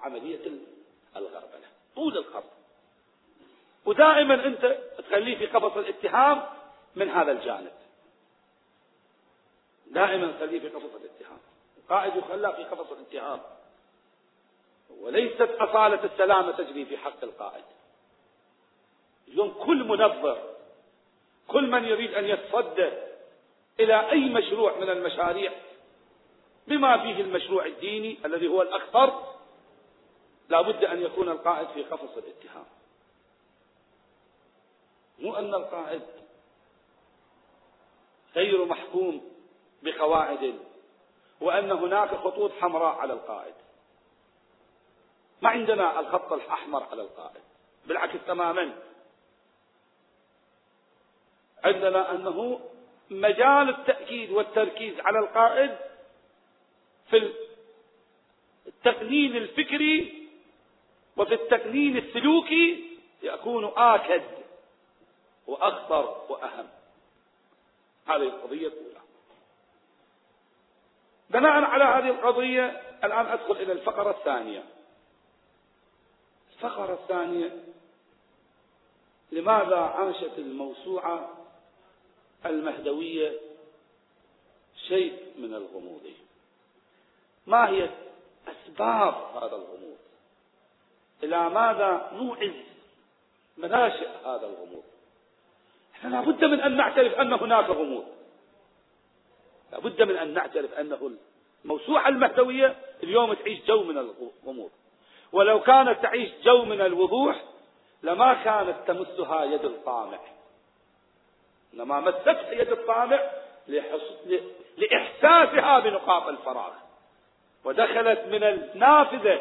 [0.00, 0.50] عملية
[1.16, 1.68] الغربلة.
[1.96, 2.44] طول الخط.
[3.86, 6.42] ودائما أنت تخليه في قفص الاتهام
[6.96, 7.72] من هذا الجانب.
[9.86, 11.38] دائما تخليه في قفص الاتهام.
[11.78, 13.40] القائد يخلى في قفص الاتهام.
[15.00, 17.64] وليست أصالة السلامة تجري في حق القائد.
[19.28, 20.49] اليوم كل منظر
[21.52, 22.90] كل من يريد أن يتصدى
[23.80, 25.52] إلى أي مشروع من المشاريع
[26.66, 29.30] بما فيه المشروع الديني الذي هو الأخطر
[30.48, 32.66] لا بد أن يكون القائد في قفص الاتهام.
[35.18, 36.02] مو أن القائد
[38.36, 39.30] غير محكوم
[39.82, 40.54] بقواعد
[41.40, 43.54] وأن هناك خطوط حمراء على القائد.
[45.42, 47.42] ما عندنا الخط الأحمر على القائد
[47.86, 48.89] بالعكس تماما.
[51.64, 52.60] عندنا أنه
[53.10, 55.76] مجال التأكيد والتركيز على القائد
[57.10, 57.32] في
[58.66, 60.28] التقنين الفكري
[61.16, 64.22] وفي التقنين السلوكي يكون آكد
[65.46, 66.68] وأخطر وأهم.
[68.06, 69.00] هذه القضية الأولى.
[71.30, 74.64] بناء على هذه القضية الآن أدخل إلى الفقرة الثانية.
[76.52, 77.64] الفقرة الثانية
[79.32, 81.39] لماذا عاشت الموسوعة
[82.46, 83.32] المهدوية
[84.88, 86.10] شيء من الغموض.
[87.46, 87.90] ما هي
[88.48, 89.96] أسباب هذا الغموض؟
[91.22, 92.50] إلى ماذا نوعز
[93.56, 94.82] مناشئ هذا الغموض؟
[95.94, 98.04] إحنا لابد من أن نعترف أن هناك غموض.
[99.72, 101.10] لابد من أن نعترف أنه
[101.64, 104.70] الموسوعة المهدوية اليوم تعيش جو من الغموض.
[105.32, 107.44] ولو كانت تعيش جو من الوضوح
[108.02, 110.18] لما كانت تمسها يد الطامع
[111.74, 113.20] إنما مستها يد الطامع
[114.78, 116.72] لإحساسها بنقاط الفراغ.
[117.64, 119.40] ودخلت من النافذة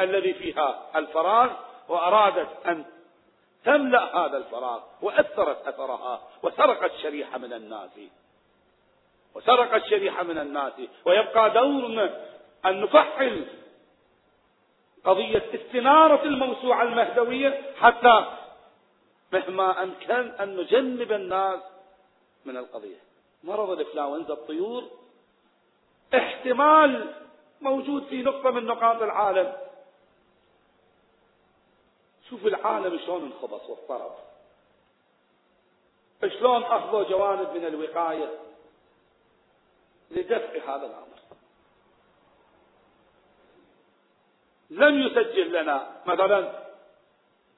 [0.00, 1.50] الذي فيها الفراغ
[1.88, 2.84] وأرادت أن
[3.64, 7.90] تملأ هذا الفراغ وأثرت أثرها وسرقت شريحة من الناس.
[9.34, 10.72] وسرقت شريحة من الناس.
[11.04, 12.24] ويبقى دورنا
[12.66, 13.46] أن نفحل
[15.04, 18.24] قضية استنارة الموسوعة المهدوية حتى
[19.32, 21.60] مهما أمكن أن نجنب الناس
[22.44, 22.98] من القضية.
[23.44, 24.90] مرض الإنفلونزا الطيور
[26.14, 27.14] احتمال
[27.60, 29.56] موجود في نقطة من نقاط العالم.
[32.30, 34.12] شوف العالم شلون انخبص واضطرب.
[36.38, 38.38] شلون أخذوا جوانب من الوقاية
[40.10, 41.20] لدفع هذا الأمر.
[44.70, 46.66] لم يسجل لنا مثلا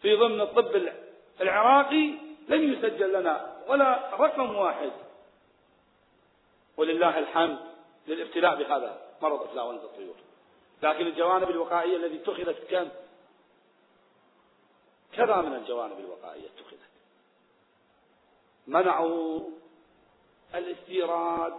[0.03, 0.77] في ضمن الطب
[1.41, 2.15] العراقي
[2.49, 4.93] لم يسجل لنا ولا رقم واحد.
[6.77, 7.59] ولله الحمد
[8.07, 10.15] للابتلاء بهذا مرض انفلونزا الطيور
[10.83, 12.89] لكن الجوانب الوقائية التي اتخذت كم؟
[15.13, 16.79] كذا من الجوانب الوقائية اتخذت.
[18.67, 19.41] منعوا
[20.55, 21.55] الاستيراد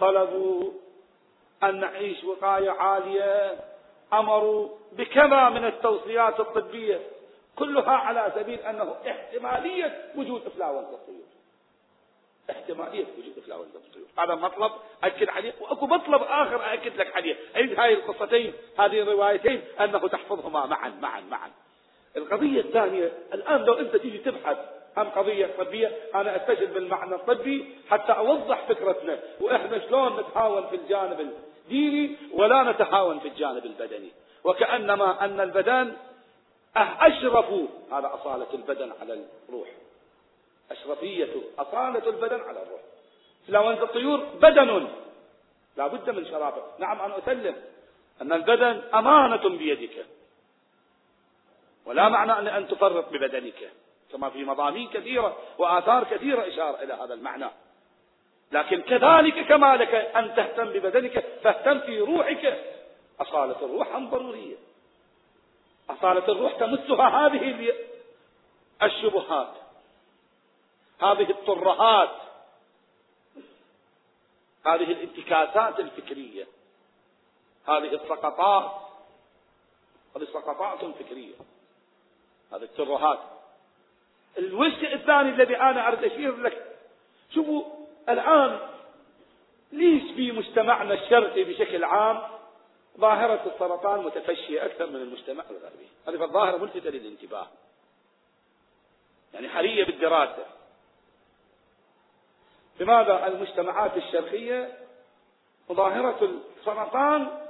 [0.00, 0.72] طلبوا
[1.62, 3.60] أن نعيش وقاية عالية
[4.12, 7.00] أمروا بكذا من التوصيات الطبية.
[7.58, 11.28] كلها على سبيل أنه احتمالية وجود إفلاونزا الطيور.
[12.50, 14.06] احتمالية وجود إفلاونزا الطيور.
[14.18, 14.72] هذا مطلب
[15.04, 17.36] أكد عليه وأكو مطلب آخر أكد لك عليه.
[17.56, 21.50] عند هاي القصتين هذه الروايتين أنه تحفظهما معا معا معا.
[22.16, 24.58] القضية الثانية الآن لو أنت تيجي تبحث
[24.96, 29.18] عن قضية طبية أنا أستشهد بالمعنى الطبي حتى أوضح فكرتنا.
[29.40, 34.12] وإحنا شلون نتهاون في الجانب الديني ولا نتهاون في الجانب البدني.
[34.44, 35.96] وكأنما أن البدن
[36.76, 37.50] أشرف.
[37.92, 39.68] هذا أصالة البدن على الروح.
[40.70, 42.80] أشرفية أصالة البدن على الروح.
[43.48, 44.88] فلوانز الطيور بدن.
[45.76, 47.56] لا بد من شرافة نعم أنا أسلم.
[48.22, 50.06] أن البدن أمانة بيدك.
[51.86, 53.72] ولا معنى أن تفرط ببدنك.
[54.12, 57.50] كما في مضامين كثيرة وآثار كثيرة إشارة إلى هذا المعنى.
[58.52, 62.64] لكن كذلك كما لك أن تهتم ببدنك فاهتم في روحك.
[63.20, 64.56] أصالة الروح أم ضرورية.
[65.90, 67.72] أصالة الروح تمسها هذه
[68.82, 69.54] الشبهات.
[71.02, 72.16] هذه الطرهات.
[74.66, 76.46] هذه الانتكاسات الفكرية.
[77.68, 78.88] هذه السقطات.
[80.16, 81.34] هذه سقطات فكرية
[82.52, 83.18] هذه الترهات
[84.38, 86.76] الوجه الثاني الذي أنا أريد أشير لك.
[87.34, 87.64] شوفوا
[88.08, 88.60] الآن
[89.72, 92.37] ليش في مجتمعنا الشرقي بشكل عام
[92.98, 95.88] ظاهرة السرطان متفشية أكثر من المجتمع الغربي.
[96.08, 97.46] هذه الظاهرة ملفتة للانتباه.
[99.34, 100.46] يعني حرية بالدراسة.
[102.80, 104.78] لماذا المجتمعات الشرقية
[105.72, 107.48] ظاهرة السرطان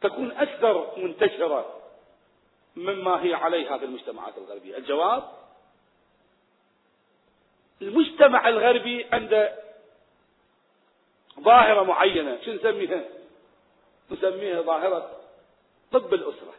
[0.00, 1.80] تكون أكثر منتشرة
[2.76, 5.22] مما هي عليها في المجتمعات الغربية؟ الجواب
[7.82, 9.56] المجتمع الغربي عنده
[11.40, 13.19] ظاهرة معينة شو نسميها؟
[14.10, 15.10] نسميها ظاهرة
[15.92, 16.54] طب الأسرة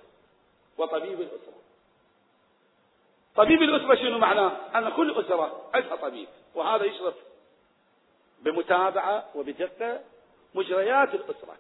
[0.78, 1.62] وطبيب الأسرة.
[3.36, 7.14] طبيب الأسرة شنو معناه؟ أن كل أسرة عندها طبيب وهذا يشرف
[8.40, 10.00] بمتابعة وبدقة
[10.56, 11.58] مجريات الأسرة.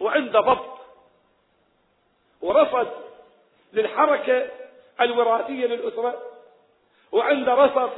[0.00, 0.78] وعنده ضبط
[2.40, 2.90] ورصد
[3.72, 4.48] للحركة
[5.00, 6.22] الوراثية للأسرة
[7.12, 7.92] وعنده رصد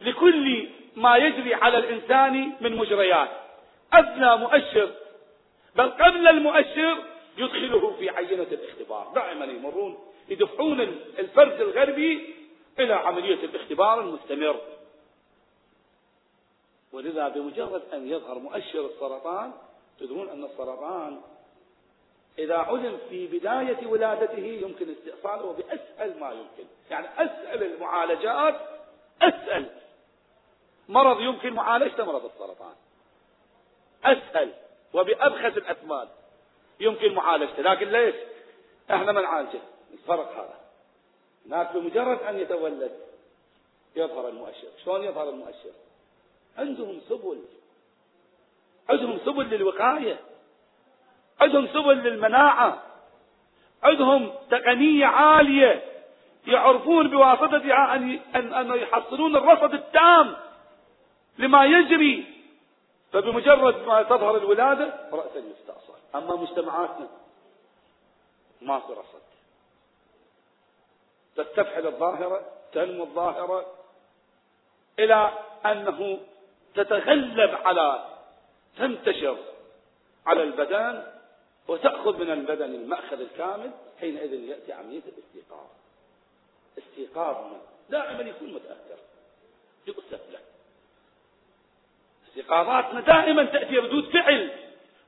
[0.00, 3.28] لكل ما يجري على الإنسان من مجريات.
[3.92, 4.90] أدنى مؤشر
[5.76, 7.04] بل قبل المؤشر
[7.38, 9.12] يدخله في عينة الاختبار.
[9.14, 10.80] دائما يمرون يدفعون
[11.18, 12.34] الفرد الغربي
[12.78, 14.60] إلى عملية الاختبار المستمر.
[16.92, 19.52] ولذا بمجرد أن يظهر مؤشر السرطان
[20.00, 21.20] تدرون أن السرطان
[22.38, 26.70] إذا علم في بداية ولادته يمكن استئصاله بأسهل ما يمكن.
[26.90, 28.60] يعني أسهل المعالجات
[29.22, 29.66] أسهل.
[30.88, 32.74] مرض يمكن معالجته مرض السرطان.
[34.04, 34.52] أسهل.
[34.94, 36.08] وبأبخس الأثمان
[36.80, 38.14] يمكن معالجته لكن ليش؟
[38.90, 39.60] إحنا ما نعالجه.
[39.92, 40.60] الفرق هذا.
[41.46, 42.92] هناك بمجرد أن يتولد
[43.96, 44.68] يظهر المؤشر.
[44.84, 45.72] شلون يظهر المؤشر؟
[46.58, 47.42] عندهم سبل.
[48.88, 50.20] عندهم سبل للوقاية.
[51.40, 52.82] عندهم سبل للمناعة.
[53.82, 55.82] عندهم تقنية عالية.
[56.46, 60.36] يعرفون بواسطتها أن أن يحصلون الرصد التام
[61.38, 62.33] لما يجري
[63.14, 67.08] فبمجرد ما تظهر الولادة رأسا يستأصل أما مجتمعاتنا
[68.62, 69.22] ما في رصد.
[71.36, 73.74] تستفحل الظاهرة تنمو الظاهرة
[74.98, 75.32] إلى
[75.66, 76.18] أنه
[76.74, 78.04] تتغلب على
[78.78, 79.38] تنتشر
[80.26, 81.12] على البدن
[81.68, 85.66] وتأخذ من البدن المأخذ الكامل حينئذ يأتي عملية الاستيقاظ.
[86.78, 88.98] استيقاظنا دائما يكون متأثر
[89.86, 90.40] يؤسف له
[92.34, 94.50] استيقاظاتنا دائما تأتي ردود فعل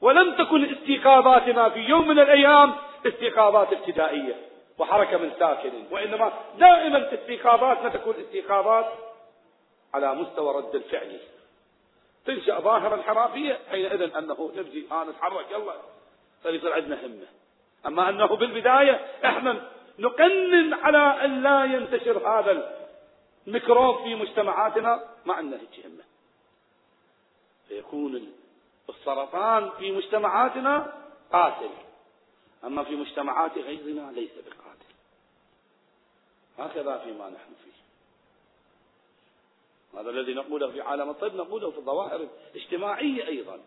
[0.01, 2.75] ولم تكن استيقاظاتنا في يوم من الأيام
[3.07, 4.35] استيقاظات ابتدائية
[4.79, 8.93] وحركة من ساكن وإنما دائما استيقاظاتنا تكون استيقاظات
[9.95, 11.19] على مستوى رد الفعل.
[12.27, 15.75] تنشأ ظاهرة انحرافية حينئذ أنه نبدي آه نتحرك يلا
[16.43, 17.27] فيصير عندنا همة.
[17.87, 19.63] أما أنه بالبداية إحنا
[19.99, 22.77] نقنن على أن لا ينتشر هذا
[23.47, 26.05] الميكروب في مجتمعاتنا ما عندنا هيك همة.
[27.69, 28.33] فيكون
[28.89, 30.93] السرطان في مجتمعاتنا
[31.33, 31.71] قاتل.
[32.65, 34.87] أما في مجتمعات غيرنا ليس بقاتل.
[36.59, 37.77] هكذا فيما نحن فيه.
[40.01, 43.61] هذا الذي نقوله في عالم الطب نقوله في الظواهر الاجتماعية أيضا.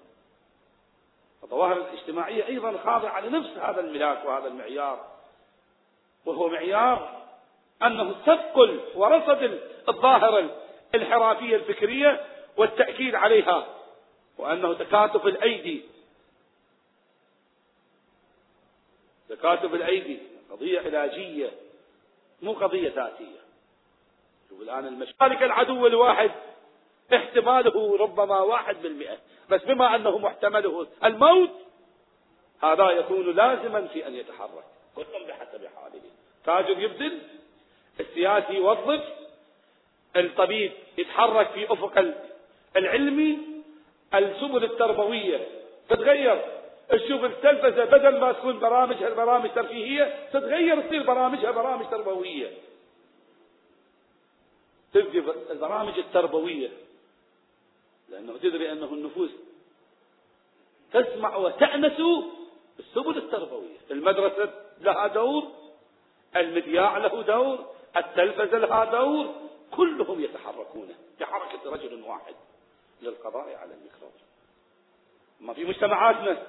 [1.43, 5.05] الظواهر الاجتماعية أيضا خاضعة لنفس هذا الملاك وهذا المعيار.
[6.25, 7.27] وهو معيار
[7.83, 10.55] أنه تثقل ورصد الظاهرة
[10.95, 12.25] الانحرافية الفكرية
[12.57, 13.78] والتأكيد عليها.
[14.39, 15.81] وأنه تكاتف الأيدي.
[19.29, 20.19] تكاتف الأيدي.
[20.51, 21.51] قضية علاجية.
[22.41, 23.39] مو قضية ذاتية.
[24.49, 26.31] شوف الآن المشارك العدو الواحد.
[27.15, 29.17] احتماله ربما واحد بالمئة.
[29.49, 30.87] بس بما أنه محتمله.
[31.03, 31.51] الموت.
[32.63, 34.65] هذا يكون لازما في أن يتحرك.
[34.95, 36.01] كل بحسب حاله.
[36.45, 37.21] تاجر يبذل.
[37.99, 39.03] السياسي يوظف.
[40.15, 42.13] الطبيب يتحرك في أفق
[42.75, 43.48] العلمي.
[44.14, 45.47] السبل التربوية
[45.89, 46.60] تتغير.
[46.89, 52.51] تشوف التلفزة بدل ما تكون برامجها برامج ترفيهية تتغير تصير برامجها برامج تربوية.
[54.93, 56.70] تبقي البرامج التربوية.
[58.10, 59.32] لأنه تدري أنه النفوس
[60.93, 62.01] تسمع وتأنس
[62.80, 63.78] السبل التربوية.
[63.91, 65.43] المدرسة لها دور
[66.36, 67.66] المذياع له دور
[67.97, 69.36] التلفزة لها دور
[69.72, 72.36] كلهم يتحركون بحركة رجل واحد.
[73.01, 74.11] للقضاء على الميكروب.
[75.39, 76.47] ما في مجتمعاتنا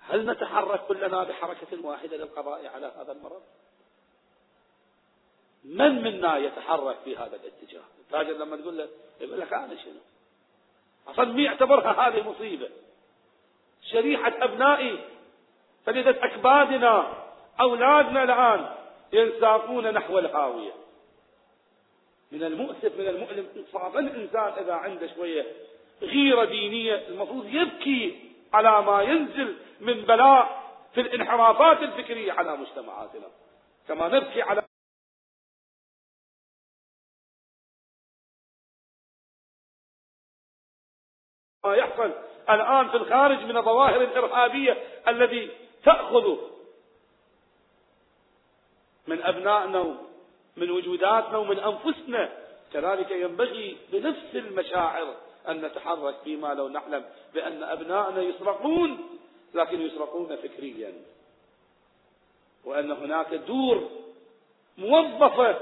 [0.00, 3.42] هل نتحرك كلنا بحركة واحدة للقضاء على هذا المرض؟
[5.64, 8.88] من منا يتحرك في هذا الاتجاه؟ التاجر لما تقول له
[9.20, 10.00] يقول لك أنا شنو؟
[11.08, 12.70] أصلا مين يعتبرها هذه مصيبة؟
[13.82, 15.04] شريحة أبنائي
[15.86, 17.24] فلذة أكبادنا
[17.60, 18.76] أولادنا الآن
[19.12, 20.72] ينساقون نحو الهاوية.
[22.34, 23.96] من المؤسف من المؤلم صعب.
[23.96, 25.46] الإنسان إذا عنده شوية
[26.02, 30.64] غيرة دينية المفروض يبكي على ما ينزل من بلاء
[30.94, 33.26] في الانحرافات الفكرية على مجتمعاتنا.
[33.88, 34.62] كما نبكي على
[41.64, 42.12] ما يحصل
[42.50, 45.50] الآن في الخارج من الظواهر الإرهابية الذي
[45.84, 46.36] تأخذ
[49.06, 50.13] من أبنائنا
[50.56, 52.32] من وجوداتنا ومن أنفسنا.
[52.72, 55.14] كذلك ينبغي بنفس المشاعر
[55.48, 59.18] أن نتحرك فيما لو نعلم بأن أبنائنا يسرقون
[59.54, 60.92] لكن يسرقون فكريا.
[62.64, 63.90] وأن هناك دور
[64.78, 65.56] موظفة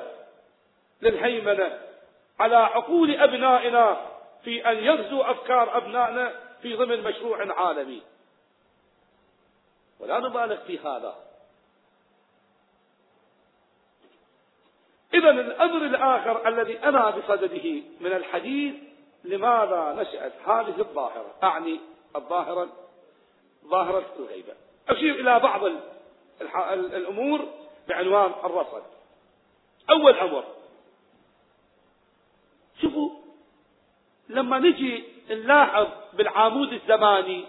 [1.02, 1.80] للهيمنة
[2.40, 4.06] على عقول أبنائنا
[4.44, 8.02] في أن يغزو أفكار أبنائنا في ضمن مشروع عالمي.
[10.00, 11.16] ولا نبالغ في هذا.
[15.14, 18.74] إذا الأمر الآخر الذي أنا بصدده من الحديث
[19.24, 21.80] لماذا نشأت هذه الظاهرة؟ أعني
[22.16, 22.68] الظاهرة
[23.66, 24.54] ظاهرة الغيبة.
[24.88, 25.60] أشير إلى بعض
[26.72, 27.46] الأمور
[27.88, 28.82] بعنوان الرصد.
[29.90, 30.44] أول أمر
[32.82, 33.10] شوفوا
[34.28, 37.44] لما نجي نلاحظ بالعامود الزماني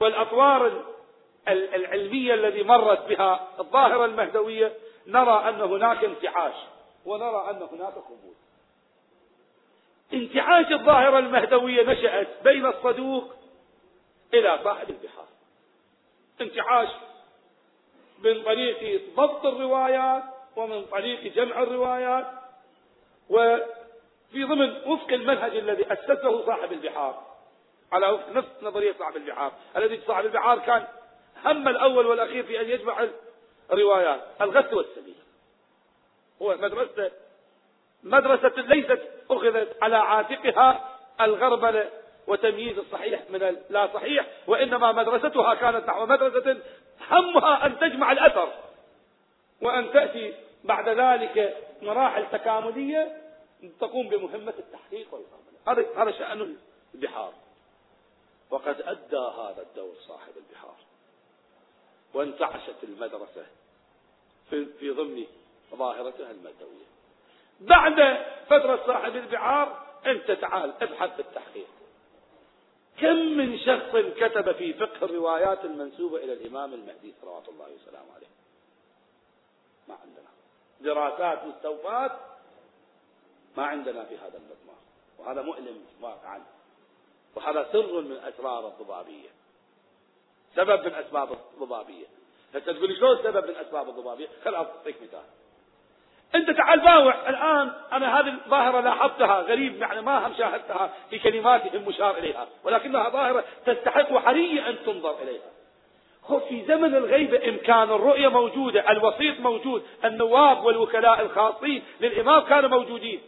[0.00, 0.84] والأطوار
[1.48, 4.72] العلمية الذي مرت بها الظاهرة المهدوية
[5.06, 6.54] نرى أن هناك انتعاش
[7.04, 8.34] ونرى أن هناك خمول
[10.12, 13.32] انتعاش الظاهرة المهدوية نشأت بين الصدوق
[14.34, 15.26] إلى صاحب البحار.
[16.40, 16.88] انتعاش
[18.18, 20.22] من طريق ضبط الروايات
[20.56, 22.26] ومن طريق جمع الروايات
[23.30, 27.22] وفي ضمن وفق المنهج الذي أسسه صاحب البحار
[27.92, 30.86] على نفس نظرية صاحب البحار الذي صاحب البحار كان
[31.44, 33.06] هم الأول والأخير في أن يجمع
[33.72, 35.14] الروايات الغث والسبيل.
[36.42, 37.10] هو مدرسة
[38.02, 39.00] مدرسة ليست
[39.30, 41.90] أخذت على عاتقها الغربلة
[42.26, 46.60] وتمييز الصحيح من لا صحيح وإنما مدرستها كانت نحو مدرسة
[47.10, 48.52] همها أن تجمع الأثر.
[49.62, 53.22] وأن تأتي بعد ذلك مراحل تكاملية
[53.80, 56.56] تقوم بمهمة التحقيق والغربلة هذا شأن
[56.94, 57.32] البحار.
[58.50, 60.76] وقد أدى هذا الدور صاحب البحار.
[62.14, 63.46] وانتعشت المدرسة
[64.52, 65.26] في, ضمن
[65.74, 66.92] ظاهرتها المدوية
[67.60, 71.66] بعد فترة صاحب البحار أنت تعال ابحث في التحقيق.
[73.00, 78.26] كم من شخص كتب في فقه الروايات المنسوبة إلى الإمام المهدي صلوات الله وسلامه عليه؟
[79.88, 80.28] ما عندنا.
[80.80, 82.12] دراسات مستوفات
[83.56, 84.82] ما عندنا في هذا المضمار.
[85.18, 86.42] وهذا مؤلم واقعا.
[87.34, 89.28] وهذا سر من أسرار الضبابية.
[90.56, 92.06] سبب من أسباب الضبابية.
[92.54, 95.24] هسه تقول شلون سبب من أسباب الضبابية؟ خل أعطيك مثال.
[96.34, 97.28] أنت تعال باوع.
[97.28, 103.08] الآن أنا هذه الظاهرة لاحظتها غريب يعني ما هم شاهدتها في كلماتهم مشار إليها ولكنها
[103.08, 105.50] ظاهرة تستحق وحري أن تنظر إليها.
[106.24, 113.20] هو في زمن الغيبة إمكان الرؤية موجودة الوسيط موجود النواب والوكلاء الخاصين للإمام كانوا موجودين.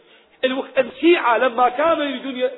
[0.77, 2.49] الشيعة لما كانوا يريدون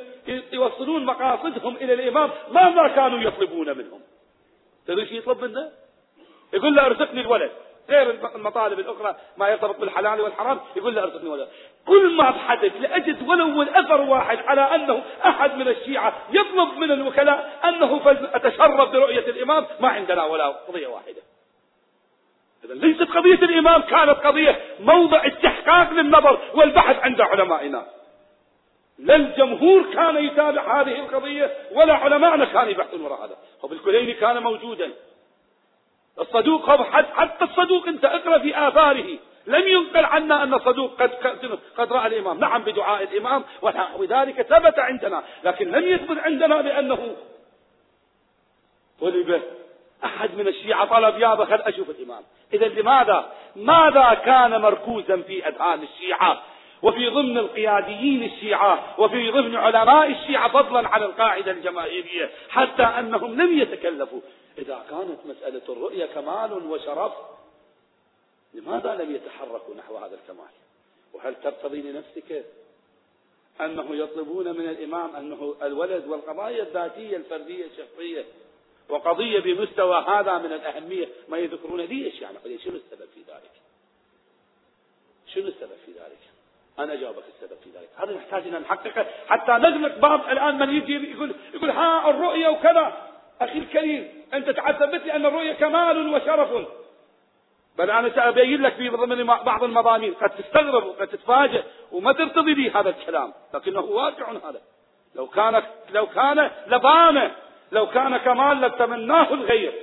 [0.51, 4.01] يوصلون مقاصدهم إلى الإمام ماذا كانوا يطلبون منهم.
[4.87, 5.71] تدري شو يطلب منه؟
[6.53, 7.51] يقول له ارزقني الولد.
[7.89, 11.47] غير المطالب الأخرى ما يرتبط بالحلال والحرام يقول له ارزقني ولا
[11.87, 17.59] كل ما بحدث لأجد ولو الأثر واحد على أنه أحد من الشيعة يطلب من الوكلاء
[17.65, 18.01] أنه
[18.33, 21.21] أتشرف برؤية الإمام ما عندنا ولا قضية واحدة.
[22.65, 27.85] إذا ليست قضية الإمام كانت قضية موضع استحقاق للنظر والبحث عند علمائنا.
[28.99, 33.35] لا الجمهور كان يتابع هذه القضية ولا علماءنا كانوا يبحثون وراء هذا.
[33.63, 34.91] وبالكليني كان موجودا.
[36.19, 39.17] الصدوق حتى الصدوق انت اقرأ في آثاره.
[39.47, 41.11] لم ينقل عنا أن الصدوق قد
[41.77, 47.15] قد رأى الإمام، نعم بدعاء الإمام ونحو ذلك ثبت عندنا، لكن لم يثبت عندنا بانه
[49.01, 49.41] طلب
[50.03, 55.83] أحد من الشيعة طلب يابا خل أشوف الإمام، إذا لماذا؟ ماذا كان مركوزا في أذهان
[55.83, 56.41] الشيعة؟
[56.81, 63.59] وفي ضمن القياديين الشيعة وفي ضمن علماء الشيعة فضلا عن القاعدة الجماهيرية حتى أنهم لم
[63.59, 64.21] يتكلفوا.
[64.57, 67.13] إذا كانت مسألة الرؤية كمال وشرف
[68.53, 70.49] لماذا لم يتحركوا نحو هذا الكمال؟
[71.13, 72.45] وهل ترتضي لنفسك
[73.61, 78.25] أنه يطلبون من الإمام أنه الولد والقضايا الذاتية الفردية الشخصية
[78.89, 83.51] وقضية بمستوى هذا من الأهمية ما يذكرون ليش يعني شنو السبب في ذلك؟
[85.27, 86.17] شنو السبب في ذلك؟
[86.79, 87.89] أنا أجاوبك السبب في ذلك.
[87.95, 93.06] هذا نحتاج أن نحققه حتى نغلق باب الآن من يجي يقول يقول ها الرؤية وكذا.
[93.41, 96.67] أخي الكريم أنت تعثبت لي أن الرؤية كمال وشرف.
[97.77, 102.69] بل أنا سأبين لك في ضمن بعض المضامين قد تستغرب وقد تتفاجئ وما ترتضي لي
[102.69, 104.61] هذا الكلام لكنه واقع هذا.
[105.15, 107.35] لو كان لو كان لبانه
[107.71, 109.73] لو كان كمال لتمناه الغير.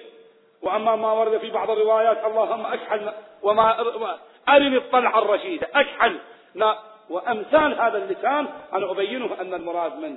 [0.63, 6.19] وأما ما ورد في بعض الروايات اللهم أكحل وما أرني الطلعة الرشيدة أكحل.
[7.11, 10.17] وأمثال هذا اللسان أنا أبينه أن المراد من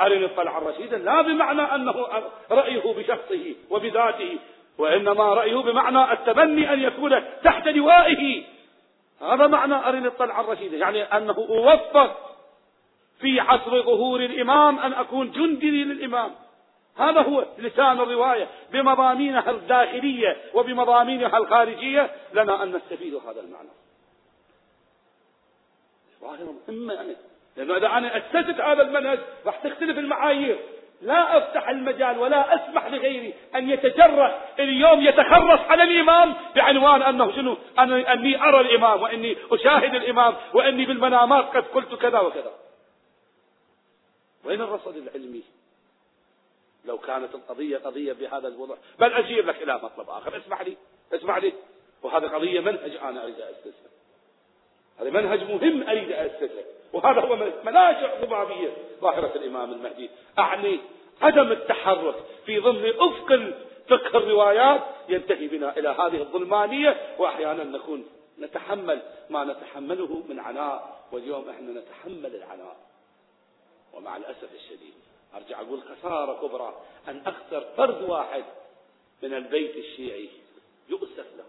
[0.00, 2.08] أرني الطلعة الرشيدة لا بمعنى أنه
[2.50, 4.38] رأيه بشخصه وبذاته
[4.78, 8.44] وإنما رأيه بمعنى التبني أن يكون تحت لوائه.
[9.20, 12.36] هذا معنى أرني الطلعة الرشيدة يعني أنه أوفق
[13.20, 16.30] في عصر ظهور الإمام أن أكون جندي للإمام.
[16.96, 18.48] هذا هو لسان الرواية.
[18.72, 23.68] بمضامينها الداخلية وبمضامينها الخارجية لنا أن نستفيد هذا المعنى.
[26.20, 27.16] ظاهرة مهمة يعني.
[27.56, 30.58] لأنه إذا أنا أسست هذا المنهج راح تختلف المعايير.
[31.02, 37.56] لا أفتح المجال ولا أسمح لغيري أن يتجرأ اليوم يتخرص على الإمام بعنوان أنه شنو؟
[37.78, 42.52] أني أرى الإمام وإني أشاهد الإمام وإني بالمنامات قد قلت كذا وكذا.
[44.44, 45.42] وين الرصد العلمي؟
[46.84, 48.74] لو كانت القضية قضية بهذا الوضع.
[48.98, 50.36] بل أشير لك إلى مطلب آخر.
[50.36, 50.76] اسمح لي
[51.14, 51.52] اسمح لي.
[52.02, 53.90] وهذا قضية منهج أنا أريد أسسه
[55.00, 60.10] هذا منهج مهم أريد أسسه وهذا هو مناشع ضبابية ظاهرة الإمام المهدي.
[60.38, 60.80] أعني
[61.22, 62.14] عدم التحرك
[62.46, 63.54] في ضمن أفق
[63.88, 68.06] فقه الروايات ينتهي بنا إلى هذه الظلمانية وأحيانا نكون
[68.38, 72.76] نتحمل ما نتحمله من عناء واليوم إحنا نتحمل العناء.
[73.92, 74.94] ومع الأسف الشديد
[75.34, 76.74] أرجع أقول خسارة كبرى
[77.08, 78.44] أن أخسر فرد واحد
[79.22, 80.28] من البيت الشيعي
[80.88, 81.44] يؤسف له.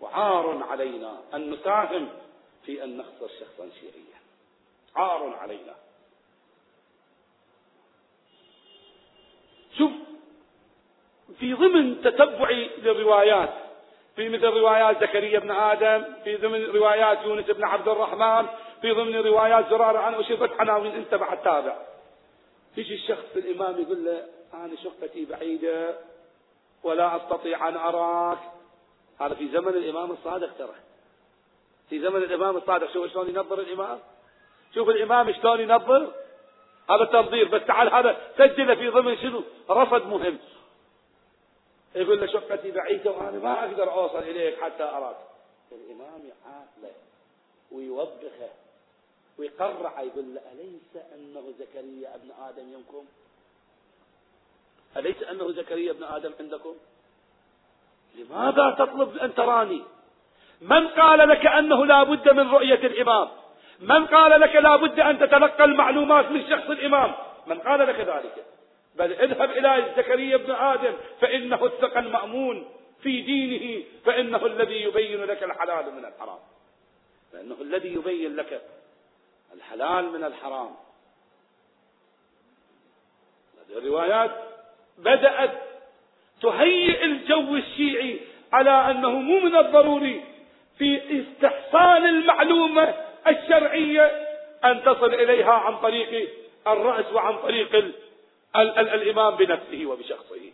[0.00, 2.08] وعار علينا أن نساهم
[2.66, 4.09] في أن نخسر شخصا شيعيا.
[4.96, 5.74] عار علينا.
[9.78, 9.90] شوف
[11.38, 13.50] في ضمن تتبعي للروايات
[14.16, 18.46] في مثل روايات زكريا بن آدم في ضمن روايات يونس بن عبد الرحمن
[18.80, 21.76] في ضمن روايات زرارة عن أشرفت عناوين انت بعد تابع
[22.76, 25.98] يجي الشخص الإمام يقول له أنا شقتي بعيدة
[26.82, 28.38] ولا أستطيع أن أراك.
[29.20, 30.74] هذا في زمن الإمام الصادق ترى.
[31.90, 33.98] في زمن الإمام الصادق شوف شلون ينظر الإمام؟
[34.74, 36.12] شوف الإمام شلون ينظر
[36.90, 40.38] هذا تنظير بس تعال هذا سجله في ضمن شنو؟ رصد مهم.
[41.94, 45.16] يقول له شقتي بعيدة وأنا ما أقدر أوصل إليك حتى أراك.
[45.72, 46.94] الإمام يعاقله
[47.72, 48.50] ويوبخه
[49.38, 53.04] ويقرع يقول له أليس أنه زكريا ابن آدم ينكم؟
[54.96, 56.74] أليس أنه زكريا ابن آدم عندكم؟
[58.14, 59.82] لماذا تطلب أن تراني؟
[60.60, 63.28] من قال لك أنه لا بد من رؤية الإمام؟
[63.80, 67.12] من قال لك لا بد أن تتلقى المعلومات من شخص الإمام؟
[67.46, 68.44] من قال لك ذلك.
[68.96, 72.68] بل اذهب إلى زكريا بن آدم فإنه الثقة المأمون
[73.02, 76.38] في دينه فإنه الذي يبين لك الحلال من الحرام.
[77.32, 78.62] فإنه الذي يبين لك
[79.54, 80.70] الحلال من الحرام.
[83.58, 84.30] هذه الروايات
[84.98, 85.50] بدأت
[86.42, 88.20] تهيئ الجو الشيعي
[88.52, 90.24] على أنه مو من الضروري
[90.78, 92.94] في استحصال المعلومة
[93.26, 94.26] الشرعية
[94.64, 96.28] أن تصل إليها عن طريق
[96.66, 97.92] الرأس وعن طريق ال
[98.56, 100.52] ال ال الإمام بنفسه وبشخصه.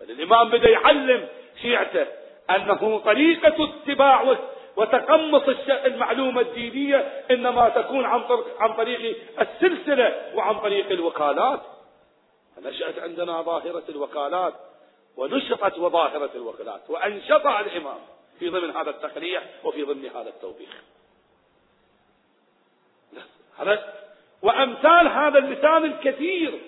[0.00, 1.28] الإمام بدأ يعلم
[1.62, 2.06] شيعته
[2.50, 4.36] أنه طريقة اتباع
[4.76, 11.60] وتقمص المعلومة الدينية إنما تكون عن طريق, عن طريق السلسلة وعن طريق الوكالات.
[12.62, 14.54] نشأت عندنا ظاهرة الوكالات
[15.16, 16.80] ونشطت وظاهرة الوكالات.
[16.88, 17.98] وأنشطها الإمام
[18.38, 20.82] في ضمن هذا التقريع وفي ضمن هذا التوبيخ.
[24.42, 26.58] وأمثال هذا اللسان الكثير.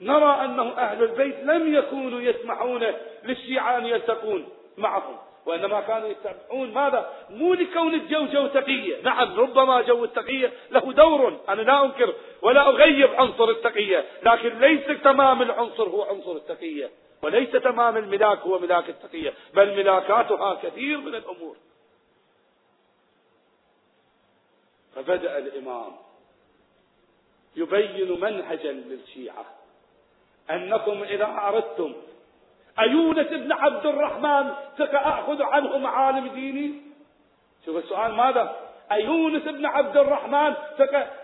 [0.00, 2.86] نرى أنه أهل البيت لم يكونوا يسمحون
[3.24, 9.02] للشيعة أن يلتقون معهم وإنما كانوا يتبعون ماذا؟ مو لكون الجو جو تقية.
[9.02, 15.02] نعم ربما جو التقية له دور أنا لا أنكر ولا أغيب عنصر التقية لكن ليس
[15.02, 16.90] تمام العنصر هو عنصر التقية
[17.22, 21.56] وليس تمام الملاك هو ملاك التقية بل ملاكاتها كثير من الأمور.
[24.94, 26.07] فبدأ الإمام.
[27.56, 29.44] يبين منهجا للشيعة.
[30.50, 31.94] أنكم إذا أردتم
[32.80, 36.74] أيونس بن عبد الرحمن سأخذ عنه معالم ديني؟
[37.66, 38.56] شوف السؤال ماذا؟
[38.92, 40.54] أيونس بن عبد الرحمن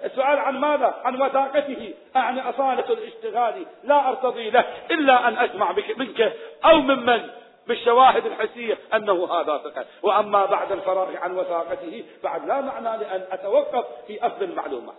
[0.04, 1.94] السؤال عن ماذا؟ عن وثاقته.
[2.16, 3.66] أعني أصالة الاشتغال.
[3.84, 6.32] لا أرتضي له إلا أن أسمع بك منك
[6.64, 7.30] أو ممن؟
[7.66, 13.84] بالشواهد الحسية أنه هذا ثقة وأما بعد الفراغ عن وثاقته بعد لا معنى لأن أتوقف
[14.06, 14.96] في أخذ المعلومات.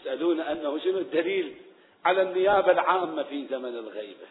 [0.00, 1.54] يسألون أنه شنو الدليل
[2.04, 4.26] على النيابة العامة في زمن الغيبة؟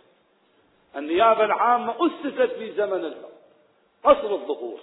[0.96, 3.14] النيابة العامة أسست في زمن
[4.04, 4.80] قصر الظهور.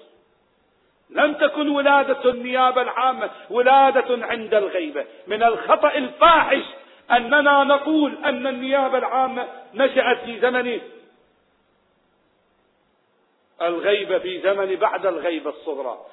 [1.10, 5.06] لم تكن ولادة النيابة العامة ولادة عند الغيبة.
[5.26, 6.62] من الخطأ الفاحش
[7.10, 10.80] أننا نقول أن النيابة العامة نشأت في زمن
[13.62, 16.06] الغيبة في زمن بعد الغيبة الصغرى.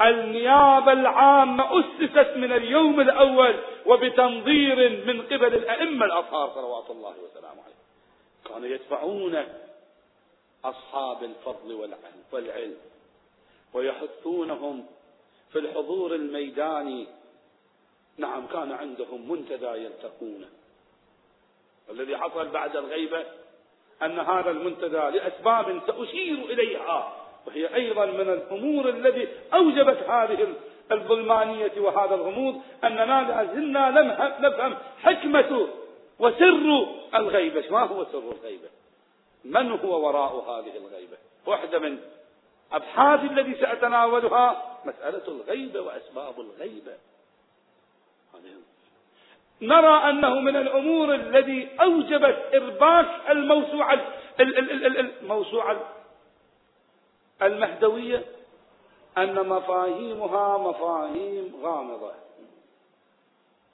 [0.00, 3.54] النيابة العامة أسست من اليوم الأول
[3.86, 7.74] وبتنظير من قبل الأئمة الأطهار صلوات الله وسلامه عليه.
[8.48, 9.44] كانوا يدفعون
[10.64, 11.88] أصحاب الفضل
[12.32, 12.76] والعلم
[13.72, 14.86] ويحثونهم
[15.52, 17.06] في الحضور الميداني.
[18.18, 20.48] نعم كان عندهم منتدى يلتقونه
[21.88, 23.24] والذي حصل بعد الغيبة
[24.02, 30.54] أن هذا المنتدى لأسباب سأشير إليها وهي أيضا من الأمور التي أوجبت هذه
[30.92, 33.90] الظلمانية وهذا الغموض أننا لا زلنا
[34.40, 35.68] نفهم حكمة
[36.18, 37.64] وسر الغيبة.
[37.70, 38.68] ما هو سر الغيبة؟
[39.44, 41.16] من هو وراء هذه الغيبة؟
[41.46, 41.98] واحدة من
[42.72, 46.92] أبحاث الذي سأتناولها مسألة الغيبة وأسباب الغيبة.
[49.62, 54.00] نرى أنه من الأمور الذي أوجبت إرباك الموسوعة
[54.40, 55.76] الموسوعة
[57.42, 58.24] المهدوية
[59.18, 62.12] أن مفاهيمها مفاهيم غامضة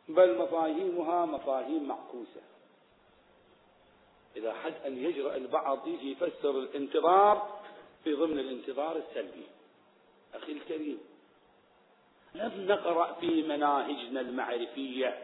[0.08, 2.40] بل مفاهيمها مفاهيم معكوسة.
[4.36, 7.60] إذا حد أن يجرأ البعض يجي يفسر الانتظار
[8.04, 9.46] في ضمن الانتظار السلبي.
[10.34, 11.00] أخي الكريم
[12.34, 15.18] لم نقرأ في مناهجنا المعرفية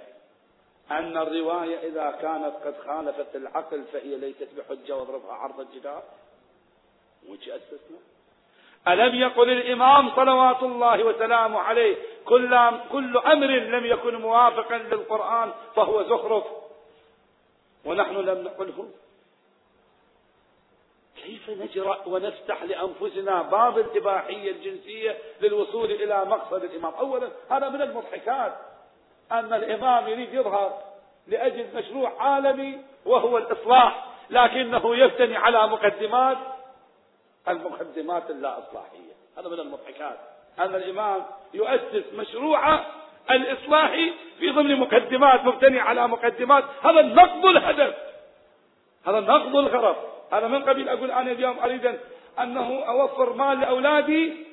[0.91, 6.03] أن الرواية إذا كانت قد خالفت العقل فهي ليست بحجة واضربها عرض الجدار؟
[7.29, 7.99] وش أسسنا
[8.89, 16.03] ألم يقل الإمام صلوات الله وسلامه عليه كل, كل أمر لم يكن موافقا للقرآن فهو
[16.03, 16.45] زخرف؟
[17.85, 18.89] ونحن لم نقله.
[21.23, 28.55] كيف نجرأ ونفتح لأنفسنا باب الإباحية الجنسية للوصول إلى مقصد الإمام؟ أولا هذا من المضحكات.
[29.33, 30.79] أن الإمام يريد يظهر
[31.27, 36.39] لأجل مشروع عالمي وهو الإصلاح لكنه يفتني على مقدمات
[37.49, 40.19] المقدمات اللا إصلاحية هذا من المضحكات.
[40.59, 42.81] أن الإمام يؤسس مشروع
[43.31, 43.91] الإصلاح
[44.39, 46.65] في ضمن مقدمات مبتني على مقدمات.
[46.83, 47.95] هذا النقض الهدف.
[49.07, 49.97] هذا النقض الغرض.
[50.33, 51.99] هذا من قبيل أقول أنا اليوم أريد
[52.41, 54.47] أنه أوفر مال لأولادي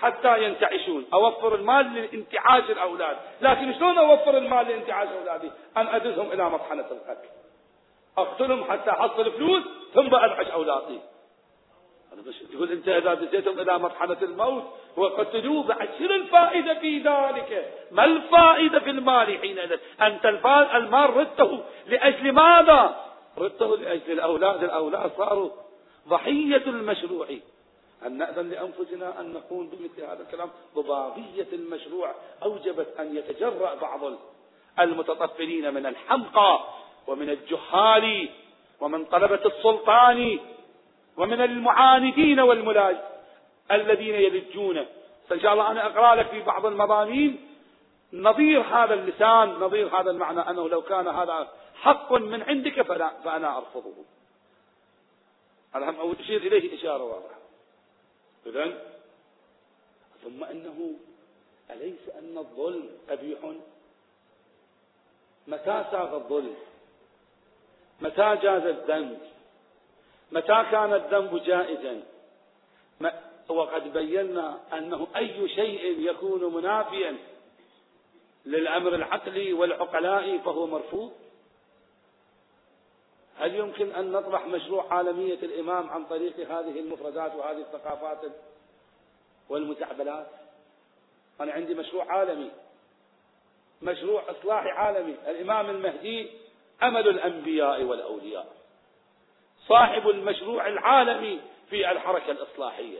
[0.00, 1.06] حتى ينتعشون.
[1.12, 3.16] أوفر المال لانتعاش الأولاد.
[3.40, 7.28] لكن شلون أوفر المال لانتعاش أولادي؟ أن أدزهم إلى مطحنة القتل.
[8.18, 9.62] أقتلهم حتى أحصل فلوس
[9.94, 11.00] ثم أنعش أولادي.
[12.52, 14.64] يقول انت إذا دزيتهم إلى مرحلة الموت
[14.96, 17.74] وقتلوه بعد شنو الفائدة في ذلك.
[17.90, 20.26] ما الفائدة في المال حينئذ أنت
[20.74, 23.04] المال ردته لأجل ماذا؟
[23.38, 25.50] ردته لأجل الأولاد الأولاد صاروا
[26.08, 27.26] ضحية المشروع.
[28.06, 34.00] أن نأذن لأنفسنا أن نكون بمثل هذا الكلام؟ ضبابية المشروع أوجبت أن يتجرأ بعض
[34.80, 36.60] المتطفلين من الحمقى
[37.06, 38.28] ومن الجهال
[38.80, 40.38] ومن طلبة السلطان
[41.18, 42.96] ومن المعاندين والملاج
[43.72, 44.86] الذين يلجون.
[45.28, 47.48] فإن شاء الله أنا أقرأ لك في بعض المضامين
[48.12, 53.58] نظير هذا اللسان نظير هذا المعنى أنه لو كان هذا حق من عندك فلا فأنا
[53.58, 53.94] أرفضه.
[55.74, 57.38] هم أشير إليه إشارة واضحة.
[58.46, 58.78] إذن
[60.24, 60.90] ثم أنه
[61.70, 63.38] أليس أن الظلم قبيح
[65.48, 66.54] متى ساغ الظلم؟
[68.00, 69.18] متى جاز الذنب؟
[70.32, 72.02] متى كان الذنب جائزا؟
[73.48, 77.16] وقد بينا أنه أي شيء يكون منافيا
[78.46, 81.12] للأمر العقلي والعقلاء فهو مرفوض.
[83.38, 88.18] هل يمكن أن نطرح مشروع عالمية الإمام عن طريق هذه المفردات وهذه الثقافات
[89.48, 90.26] والمتعبلات
[91.40, 92.50] أنا عندي مشروع عالمي
[93.82, 95.14] مشروع إصلاحي عالمي.
[95.26, 96.30] الإمام المهدي
[96.82, 98.46] أمل الأنبياء والأولياء.
[99.68, 101.40] صاحب المشروع العالمي
[101.70, 102.98] في الحركة الإصلاحية.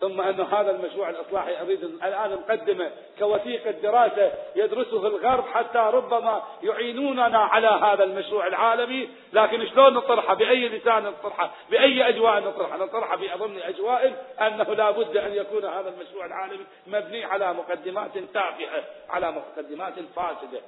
[0.00, 7.38] ثم أن هذا المشروع الإصلاحي أريد الآن نقدمه كوثيقة دراسة يدرسه الغرب حتى ربما يعينوننا
[7.38, 9.08] على هذا المشروع العالمي.
[9.32, 15.16] لكن شلون نطرحه؟ بأي لسان نطرحه؟ بأي أجواء نطرحه؟ نطرحه بأضمن أجواء أنه لا بد
[15.16, 20.60] أن يكون هذا المشروع العالمي مبني على مقدمات تافهة على مقدمات فاسدة.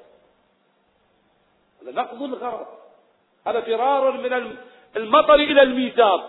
[1.83, 2.80] هذا نقض الغرض.
[3.51, 4.57] هذا فرار من
[4.97, 6.21] المطر إلى الميزاب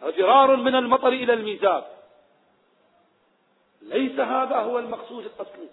[0.00, 1.84] فرار من المطر إلى الميزاب
[3.82, 5.68] ليس هذا هو المقصود الأصلي.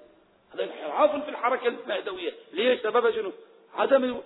[0.54, 2.34] هذا انحراف في الحركة المهدوية.
[2.54, 3.32] ليش؟ سبب شنو؟
[3.78, 4.18] عدم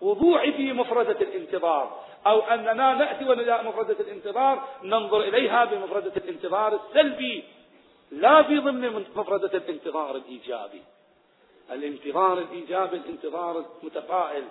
[0.00, 2.04] وضوح في مفردة الانتظار.
[2.26, 7.44] أو أننا نأتي ونجاء مفردة الانتظار ننظر إليها بمفردة الانتظار السلبي.
[8.10, 10.82] لا في ضمن مفردة الانتظار الإيجابي.
[11.70, 14.44] الانتظار الإيجابي الانتظار المتفائل.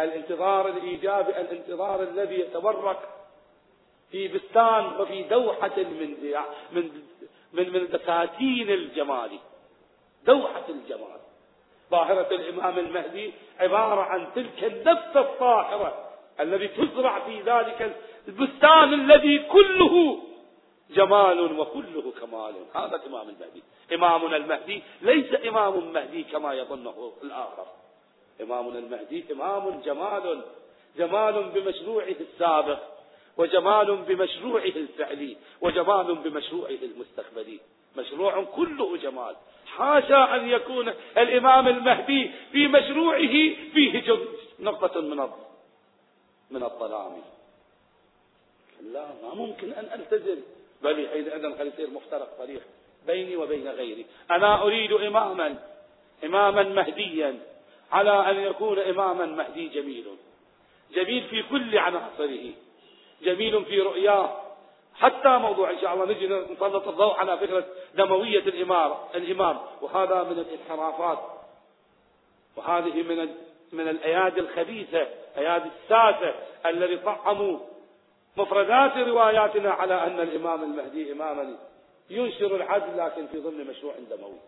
[0.00, 3.16] الانتظار الإيجابي الانتظار الذي يتورق
[4.10, 6.40] في بستان وفي دوحة من
[6.72, 7.02] من
[7.52, 9.38] من من دفاتين الجمال.
[10.26, 11.20] دوحة الجمال.
[11.90, 17.96] ظاهرة الإمام المهدي عبارة عن تلك النفس الطاهرة الذي تزرع في ذلك
[18.28, 20.22] البستان الذي كله
[20.90, 22.54] جمال وكله كمال.
[22.74, 23.62] هذا الإمام المهدي.
[23.94, 27.66] إمامنا المهدي ليس إمام مهدي كما يظنه الآخر.
[28.42, 30.42] إمامنا المهدي إمام جمال
[30.96, 32.78] جمال بمشروعه السابق
[33.36, 37.60] وجمال بمشروعه الفعلي وجمال بمشروعه المستقبلي.
[37.96, 39.36] مشروع كله جمال.
[39.66, 43.18] حاشا أن يكون الإمام المهدي في مشروعه
[43.74, 44.18] فيه
[44.60, 45.28] نقطة من
[46.50, 47.22] من الظلام.
[48.92, 50.40] لا ما ممكن أن ألتزم.
[50.82, 52.62] بل حينئذ خلي يصير مفترق طريق
[53.06, 54.06] بيني وبين غيري.
[54.30, 55.56] أنا أريد إماما
[56.24, 57.38] إماما مهديا.
[57.92, 60.04] على أن يكون إماما مهدي جميل.
[60.92, 62.52] جميل في كل عناصره.
[63.22, 64.42] جميل في رؤياه.
[64.94, 69.58] حتى موضوع إن شاء الله نجي نسلط الضوء على فكرة دموية الإمام الإمام.
[69.82, 71.18] وهذا من الانحرافات.
[72.56, 73.34] وهذه من
[73.72, 75.06] من الأيادي الخبيثة
[75.36, 76.34] أيادي الساسة
[76.66, 77.58] الذي طعموا
[78.36, 81.56] مفردات رواياتنا على أن الإمام المهدي إماما
[82.10, 84.38] ينشر العدل لكن في ضمن مشروع دموي.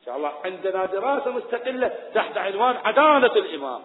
[0.00, 3.82] إن شاء الله عندنا دراسة مستقلة تحت عنوان عدالة الإمام.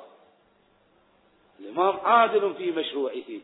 [1.60, 3.40] الإمام عادل في مشروعه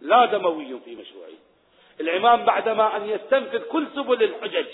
[0.00, 1.38] لا دموي في مشروعه.
[2.00, 4.66] الإمام بعدما أن يستنفذ كل سبل الحجج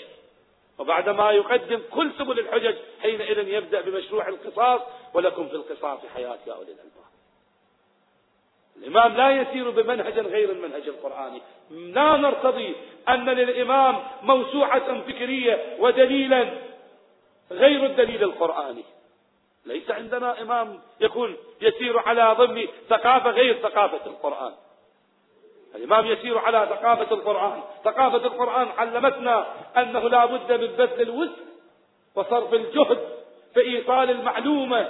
[0.77, 4.81] وبعدما يقدم كل سبل الحجج حينئذ يبدأ بمشروع القصاص
[5.13, 7.05] ولكم في القصاص حياة يا أولي الألباب.
[8.77, 11.41] الإمام لا يسير بمنهج غير المنهج القرآني.
[11.71, 12.75] لا نرتضي
[13.09, 16.53] أن للإمام موسوعة فكرية ودليلا
[17.51, 18.83] غير الدليل القرآني
[19.65, 24.53] ليس عندنا إمام يكون يسير على ضمن ثقافة غير ثقافة القرآن.
[25.75, 27.61] الإمام يسير على ثقافة القرآن.
[27.83, 31.41] ثقافة القرآن علمتنا أنه لا بد من بذل الوسع
[32.15, 32.99] وصرف الجهد
[33.53, 34.87] في إيصال المعلومة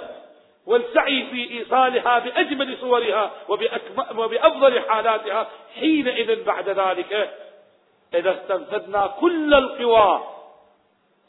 [0.66, 3.30] والسعي في إيصالها بأجمل صورها
[4.14, 5.48] وبأفضل حالاتها.
[5.74, 7.30] حينئذ بعد ذلك
[8.14, 10.35] إذا استنفذنا كل القوى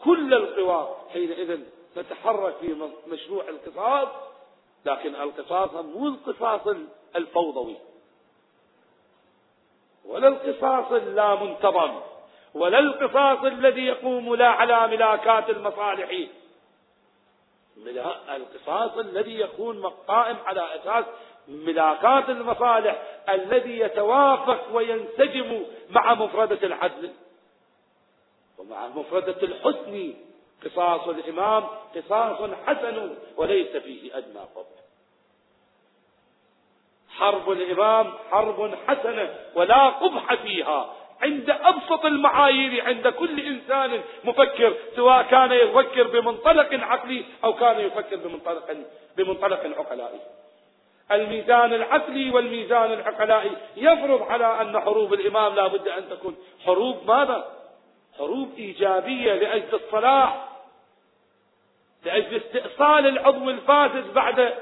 [0.03, 1.59] كل القوى حينئذ
[1.97, 4.07] نتحرك في مشروع القصاص
[4.85, 6.75] لكن القصاص مو القصاص
[7.15, 7.75] الفوضوي.
[10.05, 11.99] ولا القصاص اللا منتظم
[12.53, 16.27] ولا القصاص الذي يقوم لا على ملاكات المصالح.
[18.29, 21.05] القصاص الذي يكون قائم على أساس
[21.47, 27.13] ملاكات المصالح الذي يتوافق وينسجم مع مفردة العدل.
[28.57, 30.13] ومع مفردة الحسن
[30.65, 31.63] قصاص الإمام
[31.95, 34.77] قصاص حسن وليس فيه أدنى قبل
[37.09, 40.93] حرب الإمام حرب حسنة ولا قبح فيها.
[41.21, 48.15] عند أبسط المعايير عند كل إنسان مفكر سواء كان يفكر بمنطلق عقلي أو كان يفكر
[48.15, 48.77] بمنطلق
[49.17, 50.19] بمنطلق عقلائي.
[51.11, 56.35] الميزان العقلي والميزان العقلائي يفرض على أن حروب الإمام لا بد أن تكون.
[56.65, 57.56] حروب ماذا؟
[58.19, 60.47] حروب إيجابية لأجل الصلاح
[62.05, 64.53] لأجل استئصال العضو الفاسد بعد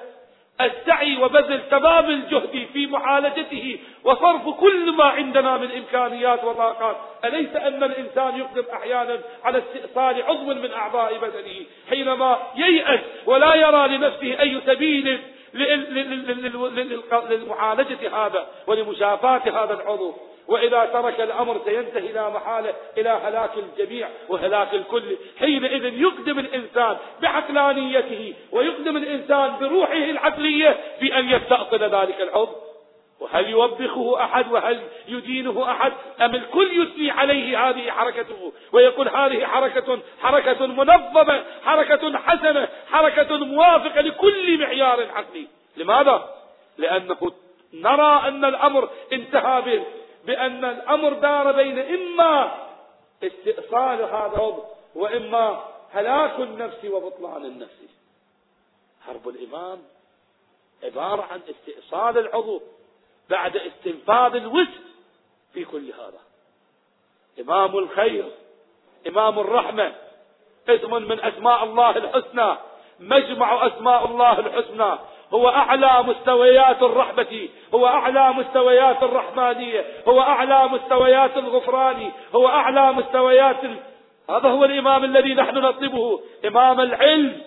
[0.62, 6.98] السعي وبذل تمام الجهد في معالجته وصرف كل ما عندنا من إمكانيات وطاقات.
[7.26, 13.88] أليس أن الإنسان يقدم أحيانا على استئصال عضو من أعضاء بدنه حينما ييأس ولا يرى
[13.88, 15.22] لنفسه أي سبيل
[17.30, 20.14] لمعالجة هذا ولمشافاة هذا العضو.
[20.48, 25.18] وإذا ترك الأمر سينتهي لا محالة إلى هلاك الجميع وهلاك الكل.
[25.40, 32.56] حينئذ يقدم الإنسان بعقلانيته ويقدم الإنسان بروحه العقلية في أن يستأصل ذلك العضو.
[33.26, 40.00] وهل يوبخه أحد؟ وهل يدينه أحد؟ أم الكل يثني عليه هذه حركته ويقول هذه حركة
[40.22, 45.48] حركة منظمة حركة حسنة حركة موافقة لكل معيار عقلي.
[45.78, 46.30] لماذا؟
[46.78, 47.32] لأنه
[47.74, 49.84] نرى أن الأمر انتهى به
[50.26, 52.52] بأن الأمر دار بين إما
[53.24, 54.64] استئصال هذا العضو
[54.96, 57.80] وإما هلاك النفس وبطلان النفس.
[59.08, 59.82] حرب الإمام
[60.84, 62.62] عبارة عن استئصال العضو.
[63.30, 64.82] بعد استنفاذ الوسع
[65.54, 66.20] في كل هذا.
[67.40, 68.26] إمام الخير
[69.08, 69.96] إمام الرحمة
[70.70, 72.58] اسم من أسماء الله الحسنى
[73.00, 75.00] مجمع أسماء الله الحسنى.
[75.34, 83.64] هو أعلى مستويات الرحمة هو أعلى مستويات الرحمانية هو أعلى مستويات الغفران هو أعلى مستويات
[83.64, 83.78] ال...
[84.30, 87.42] هذا هو الإمام الذي نحن نطلبه إمام العلم.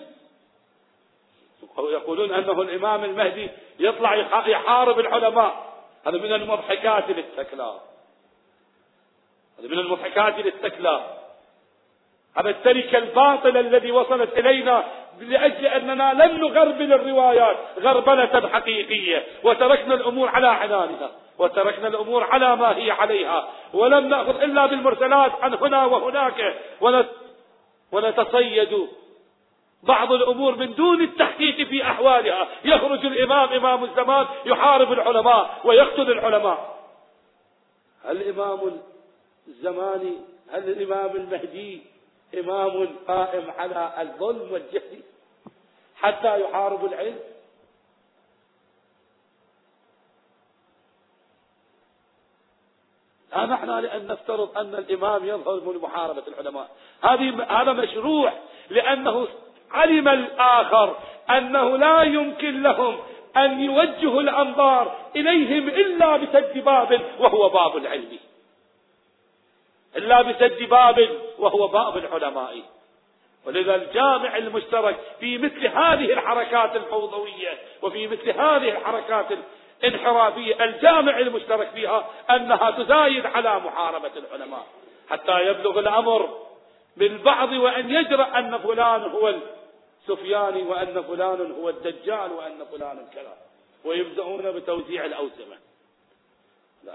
[1.79, 3.49] يقولون أنه الإمام المهدي
[3.79, 4.15] يطلع
[4.47, 5.68] يحارب العلماء.
[6.07, 7.81] هذا من المضحكات للتكلار
[9.59, 11.19] هذا من المضحكات للتكلار
[12.37, 14.83] هذا التركة الباطلة الذي وصلت إلينا
[15.19, 19.25] لأجل أننا لم نغربل الروايات غربلة حقيقية.
[19.43, 21.11] وتركنا الأمور على عنانها.
[21.37, 23.47] وتركنا الأمور على ما هي عليها.
[23.73, 26.55] ولم نأخذ إلا بالمرسلات عن هنا وهناك.
[27.91, 28.87] ونتصيد
[29.83, 32.47] بعض الأمور من دون التحقيق في أحوالها.
[32.63, 36.79] يخرج الإمام إمام الزمان يحارب العلماء ويقتل العلماء.
[38.05, 38.81] هل الإمام
[39.47, 40.13] الزماني
[40.51, 41.81] هل الإمام المهدي
[42.39, 45.01] إمام قائم على الظلم والجهل
[45.95, 47.19] حتى يحارب العلم؟
[53.31, 56.69] لا نحن لأن نفترض أن الإمام يظهر لمحاربة العلماء.
[57.03, 58.33] هذه هذا مشروع
[58.69, 59.27] لأنه
[59.71, 60.95] علم الآخر
[61.29, 62.97] أنه لا يمكن لهم
[63.37, 68.19] أن يوجهوا الأنظار إليهم إلا بسد باب وهو باب العلم.
[69.95, 71.09] إلا بسد باب
[71.39, 72.61] وهو باب العلماء.
[73.45, 79.25] ولذا الجامع المشترك في مثل هذه الحركات الفوضوية وفي مثل هذه الحركات
[79.83, 84.65] الانحرافية الجامع المشترك فيها أنها تزايد على محاربة العلماء.
[85.09, 86.29] حتى يبلغ الأمر
[86.97, 89.33] بالبعض وأن يجرأ أن فلان هو
[90.01, 93.37] السفياني وأن فلان هو الدجال وأن فلان كذا
[93.85, 95.57] ويبدأون بتوزيع الأوسمة.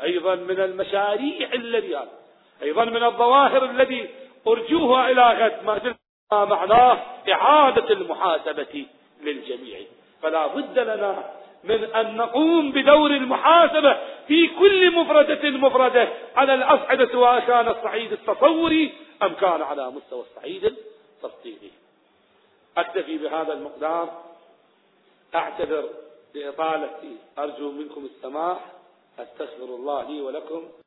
[0.02, 1.98] أيضا من المشاريع الذي
[2.62, 4.08] أيضا من الظواهر الذي
[4.46, 5.64] أرجوها إلى غد.
[5.64, 7.02] ما معناه
[7.32, 8.86] إعادة المحاسبة
[9.22, 9.80] للجميع.
[10.22, 11.30] فلا بد لنا
[11.64, 13.98] من أن نقوم بدور المحاسبة
[14.28, 18.92] في كل مفردة مفردة على الأصعدة سواء كان الصعيد التصوري
[19.22, 21.70] أم كان على مستوى الصعيد التفصيلي
[22.76, 24.22] أكتفي بهذا المقدار
[25.34, 25.88] أعتذر
[26.34, 28.72] لإطالتي أرجو منكم السماح
[29.18, 30.68] أستغفر الله لي ولكم.